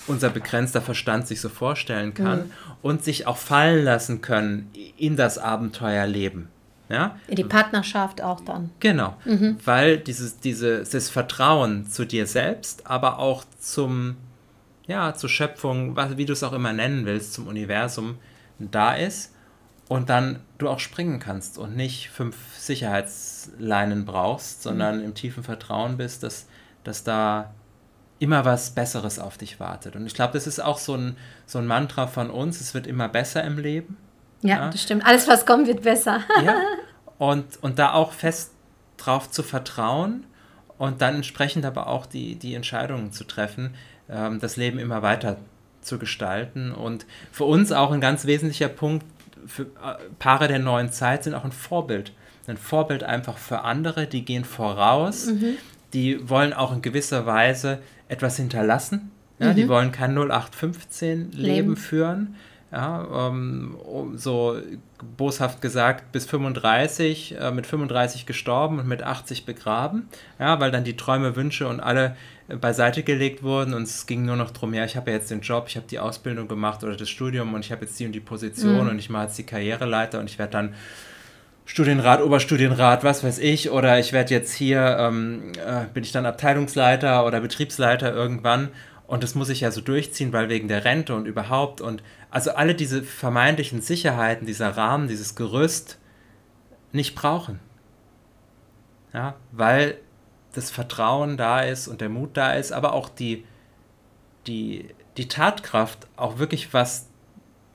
unser 0.07 0.31
begrenzter 0.31 0.81
Verstand 0.81 1.29
sich 1.29 1.41
so 1.41 1.49
vorstellen 1.49 2.15
kann 2.15 2.41
mhm. 2.41 2.53
und 2.83 3.05
sich 3.05 3.27
auch 3.27 3.37
fallen 3.37 3.85
lassen 3.85 4.21
können 4.21 4.71
in 4.97 5.17
das 5.17 5.39
Abenteuerleben. 5.39 6.49
Ja? 6.89 7.17
In 7.29 7.37
die 7.37 7.45
Partnerschaft 7.45 8.21
auch 8.21 8.41
dann. 8.41 8.71
Genau, 8.81 9.17
mhm. 9.25 9.57
weil 9.65 9.99
dieses, 9.99 10.41
dieses 10.41 11.09
Vertrauen 11.09 11.87
zu 11.87 12.05
dir 12.05 12.27
selbst, 12.27 12.87
aber 12.87 13.19
auch 13.19 13.45
zum, 13.59 14.17
ja, 14.87 15.15
zur 15.15 15.31
Schöpfung, 15.31 15.97
was, 15.97 16.17
wie 16.17 16.27
du 16.27 16.33
es 16.33 16.43
auch 16.43 16.53
immer 16.53 16.73
nennen 16.73 17.07
willst, 17.07 17.33
zum 17.33 17.47
Universum 17.47 18.17
da 18.59 18.95
ist 18.95 19.33
und 19.89 20.09
dann 20.09 20.41
du 20.59 20.69
auch 20.69 20.79
springen 20.79 21.19
kannst 21.19 21.59
und 21.59 21.77
nicht 21.77 22.11
fünf 22.11 22.37
Sicherheitsleinen 22.57 24.05
brauchst, 24.05 24.63
sondern 24.63 24.99
mhm. 24.99 25.05
im 25.05 25.15
tiefen 25.15 25.43
Vertrauen 25.43 25.97
bist, 25.97 26.23
dass, 26.23 26.47
dass 26.85 27.05
da 27.05 27.53
immer 28.19 28.45
was 28.45 28.71
Besseres 28.71 29.19
auf 29.19 29.37
dich 29.37 29.59
wartet. 29.59 29.97
Und 29.97 30.07
ich 30.07 30.15
glaube, 30.15 30.35
das 30.35 30.47
ist 30.47 30.61
auch 30.61 30.79
so 30.79 30.95
ein, 30.95 31.17
so 31.45 31.59
ein 31.59 31.67
Mantra 31.67 32.07
von 32.07 32.31
uns, 32.31 32.61
es 32.61 32.73
wird 32.73 32.87
immer 32.87 33.09
besser 33.09 33.43
im 33.43 33.59
Leben. 33.59 33.97
Ja, 34.43 34.57
ja, 34.57 34.71
das 34.71 34.83
stimmt. 34.83 35.05
Alles, 35.05 35.27
was 35.29 35.45
kommt, 35.45 35.67
wird 35.67 35.83
besser. 35.83 36.21
ja. 36.45 36.57
Und, 37.19 37.63
und 37.63 37.79
da 37.79 37.93
auch 37.93 38.11
fest 38.11 38.51
drauf 38.97 39.31
zu 39.31 39.45
vertrauen 39.45 40.25
und 40.77 41.03
dann 41.03 41.15
entsprechend 41.15 41.65
aber 41.65 41.87
auch 41.87 42.05
die, 42.05 42.35
die 42.35 42.55
Entscheidungen 42.55 43.13
zu 43.13 43.23
treffen, 43.23 43.77
ähm, 44.11 44.41
das 44.41 44.57
Leben 44.57 44.81
immer 44.81 45.03
weiter 45.03 45.37
zu 45.83 46.01
gestalten. 46.01 46.73
Und 46.73 47.07
für 47.31 47.45
uns 47.45 47.71
auch 47.71 47.93
ein 47.93 48.01
ganz 48.01 48.27
wesentlicher 48.27 48.67
Punkt, 48.67 49.07
für 49.47 49.63
äh, 49.63 49.95
Paare 50.19 50.49
der 50.49 50.59
neuen 50.59 50.91
Zeit 50.91 51.25
sind 51.25 51.35
auch 51.35 51.45
ein 51.45 51.53
Vorbild. 51.53 52.13
Ein 52.47 52.57
Vorbild 52.57 53.05
einfach 53.05 53.39
für 53.39 53.63
andere, 53.63 54.07
die 54.07 54.25
gehen 54.25 54.45
voraus, 54.45 55.27
mhm. 55.27 55.57
die 55.93 56.29
wollen 56.29 56.53
auch 56.53 56.73
in 56.73 56.83
gewisser 56.83 57.25
Weise 57.25 57.79
etwas 58.09 58.37
hinterlassen. 58.37 59.13
Ja, 59.39 59.53
mhm. 59.53 59.57
Die 59.57 59.69
wollen 59.69 59.93
kein 59.93 60.17
0815 60.17 61.33
Leben, 61.33 61.43
Leben 61.43 61.77
führen. 61.77 62.35
Ja, 62.73 63.29
ähm, 63.29 63.77
so 64.15 64.57
boshaft 65.19 65.61
gesagt, 65.61 66.11
bis 66.11 66.25
35, 66.25 67.37
äh, 67.39 67.51
mit 67.51 67.67
35 67.67 68.25
gestorben 68.25 68.79
und 68.79 68.89
mit 68.89 69.03
80 69.03 69.45
begraben. 69.45 70.09
Ja, 70.39 70.59
weil 70.59 70.71
dann 70.71 70.83
die 70.83 70.97
Träume, 70.97 71.37
Wünsche 71.37 71.69
und 71.69 71.81
alle 71.81 72.17
beiseite 72.61 73.03
gelegt 73.03 73.43
wurden 73.43 73.75
und 73.75 73.83
es 73.83 74.07
ging 74.07 74.25
nur 74.25 74.37
noch 74.37 74.51
darum, 74.51 74.75
ja, 74.75 74.85
ich 74.85 74.97
habe 74.97 75.11
ja 75.11 75.17
jetzt 75.17 75.31
den 75.31 75.41
Job, 75.41 75.67
ich 75.69 75.77
habe 75.77 75.87
die 75.89 75.99
Ausbildung 75.99 76.49
gemacht 76.49 76.83
oder 76.85 76.97
das 76.97 77.09
Studium 77.09 77.55
und 77.55 77.65
ich 77.65 77.73
habe 77.73 77.85
jetzt 77.85 77.99
die 77.99 78.07
und 78.07 78.13
die 78.13 78.21
Position 78.21 78.85
mhm. 78.85 78.91
und 78.91 78.99
ich 78.99 79.11
mache 79.11 79.25
jetzt 79.25 79.39
die 79.39 79.45
Karriereleiter 79.45 80.19
und 80.19 80.31
ich 80.31 80.39
werde 80.39 80.53
dann 80.53 80.75
Studienrat, 81.65 82.21
Oberstudienrat, 82.23 83.05
was 83.05 83.23
weiß 83.23 83.39
ich, 83.39 83.71
oder 83.71 83.99
ich 83.99 84.13
werde 84.13 84.35
jetzt 84.35 84.53
hier, 84.53 84.97
ähm, 84.99 85.53
äh, 85.65 85.87
bin 85.95 86.03
ich 86.03 86.13
dann 86.13 86.27
Abteilungsleiter 86.27 87.25
oder 87.25 87.41
Betriebsleiter 87.41 88.13
irgendwann. 88.13 88.71
Und 89.07 89.23
das 89.23 89.35
muss 89.35 89.49
ich 89.49 89.61
ja 89.61 89.71
so 89.71 89.81
durchziehen, 89.81 90.33
weil 90.33 90.49
wegen 90.49 90.69
der 90.69 90.85
Rente 90.85 91.15
und 91.15 91.27
überhaupt 91.27 91.81
und 91.81 92.03
also 92.31 92.53
alle 92.53 92.75
diese 92.75 93.03
vermeintlichen 93.03 93.81
Sicherheiten, 93.81 94.47
dieser 94.47 94.71
Rahmen, 94.71 95.07
dieses 95.07 95.35
Gerüst 95.35 95.99
nicht 96.93 97.15
brauchen. 97.15 97.61
Ja, 99.13 99.35
weil 99.53 99.99
das 100.53 100.71
Vertrauen 100.71 101.37
da 101.37 101.61
ist 101.61 101.89
und 101.89 102.01
der 102.01 102.09
Mut 102.09 102.37
da 102.37 102.53
ist, 102.55 102.73
aber 102.73 102.93
auch 102.93 103.09
die, 103.09 103.45
die, 104.47 104.89
die 105.17 105.29
Tatkraft, 105.29 106.07
auch 106.17 106.39
wirklich 106.39 106.73
was 106.75 107.09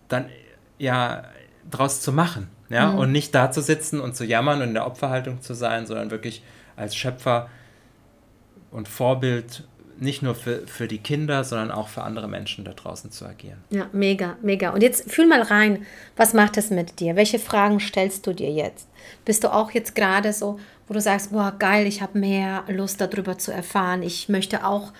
dann 0.07 0.29
ja 0.77 1.23
draus 1.69 2.01
zu 2.01 2.11
machen. 2.11 2.49
Ja? 2.69 2.91
Mhm. 2.91 2.99
Und 2.99 3.11
nicht 3.11 3.33
da 3.33 3.51
zu 3.51 3.61
sitzen 3.61 3.99
und 3.99 4.15
zu 4.15 4.25
jammern 4.25 4.61
und 4.61 4.69
in 4.69 4.73
der 4.73 4.87
Opferhaltung 4.87 5.41
zu 5.41 5.53
sein, 5.53 5.85
sondern 5.85 6.11
wirklich 6.11 6.43
als 6.75 6.95
Schöpfer 6.95 7.49
und 8.71 8.87
Vorbild 8.87 9.63
nicht 9.99 10.21
nur 10.21 10.35
für, 10.35 10.67
für 10.67 10.87
die 10.87 10.97
Kinder, 10.97 11.43
sondern 11.43 11.71
auch 11.71 11.87
für 11.87 12.03
andere 12.03 12.27
Menschen 12.27 12.65
da 12.65 12.73
draußen 12.73 13.11
zu 13.11 13.25
agieren. 13.25 13.57
Ja, 13.69 13.87
mega, 13.91 14.37
mega. 14.41 14.71
Und 14.71 14.81
jetzt 14.81 15.11
fühl 15.11 15.27
mal 15.27 15.41
rein, 15.41 15.85
was 16.15 16.33
macht 16.33 16.57
es 16.57 16.69
mit 16.69 16.99
dir? 16.99 17.15
Welche 17.15 17.39
Fragen 17.39 17.79
stellst 17.79 18.25
du 18.27 18.33
dir 18.33 18.51
jetzt? 18.51 18.87
Bist 19.25 19.43
du 19.43 19.53
auch 19.53 19.71
jetzt 19.71 19.95
gerade 19.95 20.33
so, 20.33 20.59
wo 20.87 20.93
du 20.93 21.01
sagst, 21.01 21.31
boah, 21.31 21.53
geil, 21.57 21.87
ich 21.87 22.01
habe 22.01 22.17
mehr 22.17 22.63
Lust 22.67 23.01
darüber 23.01 23.37
zu 23.37 23.51
erfahren. 23.51 24.03
Ich 24.03 24.29
möchte 24.29 24.65
auch 24.65 24.93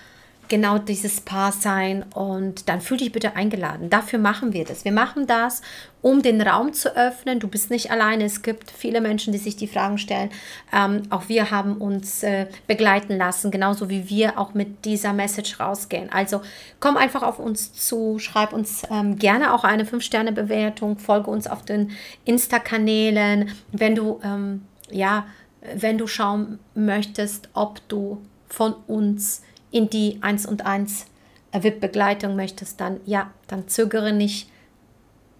genau 0.48 0.78
dieses 0.78 1.20
Paar 1.20 1.52
sein 1.52 2.04
und 2.14 2.68
dann 2.68 2.80
fühl 2.80 2.96
dich 2.96 3.12
bitte 3.12 3.36
eingeladen. 3.36 3.90
Dafür 3.90 4.18
machen 4.18 4.52
wir 4.52 4.64
das. 4.64 4.84
Wir 4.84 4.92
machen 4.92 5.26
das, 5.26 5.62
um 6.00 6.22
den 6.22 6.40
Raum 6.40 6.72
zu 6.72 6.96
öffnen. 6.96 7.40
Du 7.40 7.48
bist 7.48 7.70
nicht 7.70 7.90
alleine. 7.90 8.24
Es 8.24 8.42
gibt 8.42 8.70
viele 8.70 9.00
Menschen, 9.00 9.32
die 9.32 9.38
sich 9.38 9.56
die 9.56 9.66
Fragen 9.66 9.98
stellen. 9.98 10.30
Ähm, 10.72 11.02
auch 11.10 11.28
wir 11.28 11.50
haben 11.50 11.76
uns 11.76 12.22
äh, 12.22 12.46
begleiten 12.66 13.16
lassen, 13.16 13.50
genauso 13.50 13.90
wie 13.90 14.08
wir 14.08 14.38
auch 14.38 14.54
mit 14.54 14.84
dieser 14.84 15.12
Message 15.12 15.60
rausgehen. 15.60 16.10
Also 16.10 16.40
komm 16.80 16.96
einfach 16.96 17.22
auf 17.22 17.38
uns 17.38 17.72
zu, 17.72 18.18
schreib 18.18 18.52
uns 18.52 18.82
ähm, 18.90 19.18
gerne 19.18 19.52
auch 19.52 19.64
eine 19.64 19.84
5-Sterne-Bewertung, 19.84 20.98
folge 20.98 21.30
uns 21.30 21.46
auf 21.46 21.64
den 21.64 21.90
Insta-Kanälen. 22.24 23.50
Wenn 23.72 23.94
du, 23.94 24.20
ähm, 24.24 24.62
ja, 24.90 25.26
wenn 25.74 25.98
du 25.98 26.06
schauen 26.06 26.58
möchtest, 26.74 27.48
ob 27.52 27.86
du 27.88 28.22
von 28.48 28.74
uns 28.86 29.42
in 29.70 29.90
die 29.90 30.18
1 30.20 30.46
und 30.46 30.64
1 30.64 31.06
VIP-Begleitung 31.52 32.36
möchtest, 32.36 32.80
dann 32.80 33.00
ja, 33.06 33.30
dann 33.46 33.68
zögere 33.68 34.12
nicht. 34.12 34.50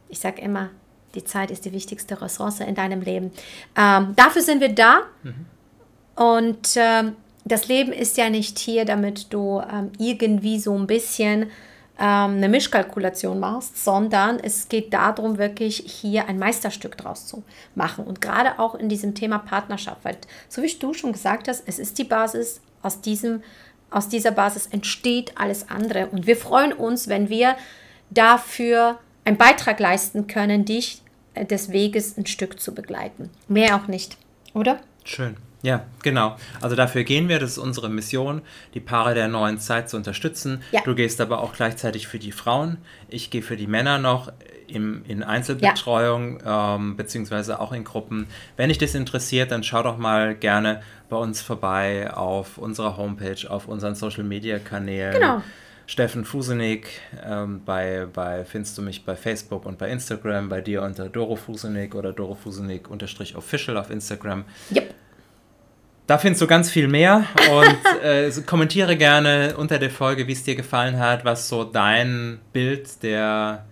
Ich 0.08 0.20
sage 0.20 0.40
immer, 0.40 0.70
die 1.14 1.24
Zeit 1.24 1.50
ist 1.50 1.64
die 1.64 1.72
wichtigste 1.72 2.20
Ressource 2.20 2.60
in 2.60 2.74
deinem 2.74 3.00
Leben. 3.00 3.30
Ähm, 3.76 4.14
dafür 4.16 4.42
sind 4.42 4.60
wir 4.60 4.74
da. 4.74 5.02
Mhm. 5.22 5.46
Und 6.16 6.68
ähm, 6.76 7.16
das 7.44 7.68
Leben 7.68 7.92
ist 7.92 8.16
ja 8.16 8.30
nicht 8.30 8.58
hier, 8.58 8.84
damit 8.84 9.32
du 9.32 9.60
ähm, 9.60 9.92
irgendwie 9.98 10.58
so 10.58 10.76
ein 10.76 10.86
bisschen 10.86 11.44
ähm, 11.98 12.36
eine 12.36 12.48
Mischkalkulation 12.48 13.40
machst, 13.40 13.82
sondern 13.82 14.38
es 14.38 14.68
geht 14.68 14.92
darum, 14.92 15.38
wirklich 15.38 15.76
hier 15.86 16.28
ein 16.28 16.38
Meisterstück 16.38 16.96
draus 16.96 17.26
zu 17.26 17.42
machen. 17.74 18.04
Und 18.04 18.20
gerade 18.20 18.58
auch 18.58 18.74
in 18.74 18.88
diesem 18.88 19.14
Thema 19.14 19.38
Partnerschaft, 19.38 20.04
weil 20.04 20.16
so 20.48 20.62
wie 20.62 20.72
du 20.72 20.94
schon 20.94 21.12
gesagt 21.12 21.48
hast, 21.48 21.64
es 21.66 21.78
ist 21.78 21.98
die 21.98 22.04
Basis 22.04 22.60
aus 22.82 23.00
diesem 23.00 23.42
aus 23.90 24.08
dieser 24.08 24.30
Basis 24.30 24.66
entsteht 24.66 25.32
alles 25.36 25.68
andere. 25.68 26.06
Und 26.08 26.26
wir 26.26 26.36
freuen 26.36 26.72
uns, 26.72 27.08
wenn 27.08 27.28
wir 27.28 27.56
dafür 28.10 28.98
einen 29.24 29.36
Beitrag 29.36 29.80
leisten 29.80 30.26
können, 30.26 30.64
dich 30.64 31.02
äh, 31.34 31.44
des 31.44 31.72
Weges 31.72 32.16
ein 32.16 32.26
Stück 32.26 32.60
zu 32.60 32.74
begleiten. 32.74 33.30
Mehr 33.48 33.76
auch 33.76 33.88
nicht, 33.88 34.16
oder? 34.54 34.80
Schön. 35.04 35.36
Ja, 35.62 35.84
genau. 36.02 36.36
Also 36.60 36.76
dafür 36.76 37.02
gehen 37.02 37.28
wir. 37.28 37.40
Das 37.40 37.52
ist 37.52 37.58
unsere 37.58 37.88
Mission, 37.88 38.42
die 38.74 38.80
Paare 38.80 39.14
der 39.14 39.26
neuen 39.26 39.58
Zeit 39.58 39.90
zu 39.90 39.96
unterstützen. 39.96 40.62
Ja. 40.70 40.82
Du 40.84 40.94
gehst 40.94 41.20
aber 41.20 41.40
auch 41.40 41.52
gleichzeitig 41.52 42.06
für 42.06 42.20
die 42.20 42.30
Frauen. 42.30 42.78
Ich 43.08 43.30
gehe 43.30 43.42
für 43.42 43.56
die 43.56 43.66
Männer 43.66 43.98
noch 43.98 44.32
im, 44.68 45.02
in 45.06 45.22
Einzelbetreuung 45.22 46.40
ja. 46.44 46.76
ähm, 46.76 46.96
beziehungsweise 46.96 47.60
auch 47.60 47.72
in 47.72 47.84
Gruppen. 47.84 48.26
Wenn 48.56 48.68
dich 48.68 48.78
das 48.78 48.94
interessiert, 48.94 49.50
dann 49.50 49.62
schau 49.62 49.82
doch 49.82 49.98
mal 49.98 50.34
gerne 50.34 50.82
bei 51.08 51.16
uns 51.16 51.40
vorbei 51.40 52.12
auf 52.12 52.58
unserer 52.58 52.96
Homepage, 52.96 53.50
auf 53.50 53.68
unseren 53.68 53.94
Social 53.94 54.24
Media 54.24 54.58
Kanälen. 54.58 55.14
Genau. 55.14 55.42
Steffen 55.86 56.26
Fusenig, 56.26 56.86
ähm, 57.24 57.62
bei, 57.64 58.06
bei 58.12 58.44
findest 58.44 58.76
du 58.76 58.82
mich 58.82 59.06
bei 59.06 59.16
Facebook 59.16 59.64
und 59.64 59.78
bei 59.78 59.88
Instagram, 59.88 60.50
bei 60.50 60.60
dir 60.60 60.82
unter 60.82 61.08
Doro 61.08 61.34
Fusenig 61.34 61.94
oder 61.94 62.12
Doro 62.12 62.34
Fusenig 62.34 62.90
unterstrich 62.90 63.34
official 63.36 63.78
auf 63.78 63.90
Instagram. 63.90 64.44
Yep. 64.70 64.94
Da 66.06 66.16
findest 66.18 66.42
du 66.42 66.46
ganz 66.46 66.70
viel 66.70 66.88
mehr 66.88 67.24
und 67.50 68.02
äh, 68.02 68.30
kommentiere 68.44 68.98
gerne 68.98 69.54
unter 69.56 69.78
der 69.78 69.90
Folge, 69.90 70.26
wie 70.26 70.32
es 70.32 70.42
dir 70.42 70.56
gefallen 70.56 70.98
hat, 70.98 71.24
was 71.24 71.48
so 71.48 71.64
dein 71.64 72.38
Bild 72.52 73.02
der, 73.02 73.64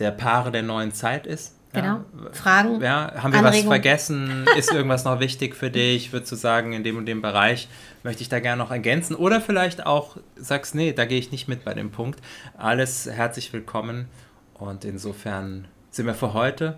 der 0.00 0.10
Paare 0.10 0.50
der 0.50 0.62
neuen 0.62 0.92
Zeit 0.92 1.26
ist. 1.26 1.56
Genau. 1.72 1.86
Ja, 1.86 2.04
Fragen. 2.32 2.80
Ja, 2.80 3.12
haben 3.22 3.32
wir 3.32 3.38
Anregung. 3.38 3.44
was 3.44 3.60
vergessen? 3.60 4.44
Ist 4.56 4.72
irgendwas 4.72 5.04
noch 5.04 5.20
wichtig 5.20 5.54
für 5.54 5.70
dich? 5.70 6.12
Würdest 6.12 6.32
du 6.32 6.36
sagen, 6.36 6.72
in 6.72 6.82
dem 6.82 6.96
und 6.96 7.06
dem 7.06 7.22
Bereich 7.22 7.68
möchte 8.02 8.22
ich 8.22 8.28
da 8.28 8.40
gerne 8.40 8.60
noch 8.60 8.72
ergänzen? 8.72 9.14
Oder 9.14 9.40
vielleicht 9.40 9.86
auch 9.86 10.16
sagst, 10.34 10.74
nee, 10.74 10.92
da 10.92 11.04
gehe 11.04 11.18
ich 11.18 11.30
nicht 11.30 11.46
mit 11.46 11.64
bei 11.64 11.74
dem 11.74 11.92
Punkt. 11.92 12.20
Alles 12.58 13.08
herzlich 13.08 13.52
willkommen. 13.52 14.08
Und 14.54 14.84
insofern 14.84 15.68
sind 15.90 16.06
wir 16.06 16.14
für 16.14 16.34
heute 16.34 16.76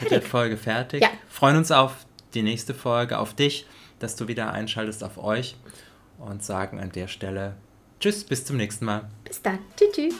mit 0.00 0.10
der 0.10 0.22
Folge 0.22 0.56
fertig. 0.56 1.02
Ja. 1.02 1.08
Freuen 1.28 1.56
uns 1.56 1.70
auf 1.70 2.06
die 2.32 2.42
nächste 2.42 2.72
Folge, 2.72 3.18
auf 3.18 3.34
dich, 3.34 3.66
dass 3.98 4.16
du 4.16 4.28
wieder 4.28 4.50
einschaltest 4.50 5.04
auf 5.04 5.22
euch 5.22 5.56
und 6.18 6.42
sagen 6.42 6.80
an 6.80 6.90
der 6.90 7.06
Stelle 7.06 7.54
Tschüss, 8.00 8.24
bis 8.24 8.44
zum 8.44 8.56
nächsten 8.56 8.84
Mal. 8.84 9.08
Bis 9.24 9.40
dann. 9.40 9.58
Tschüss. 9.76 9.92
tschüss. 9.94 10.14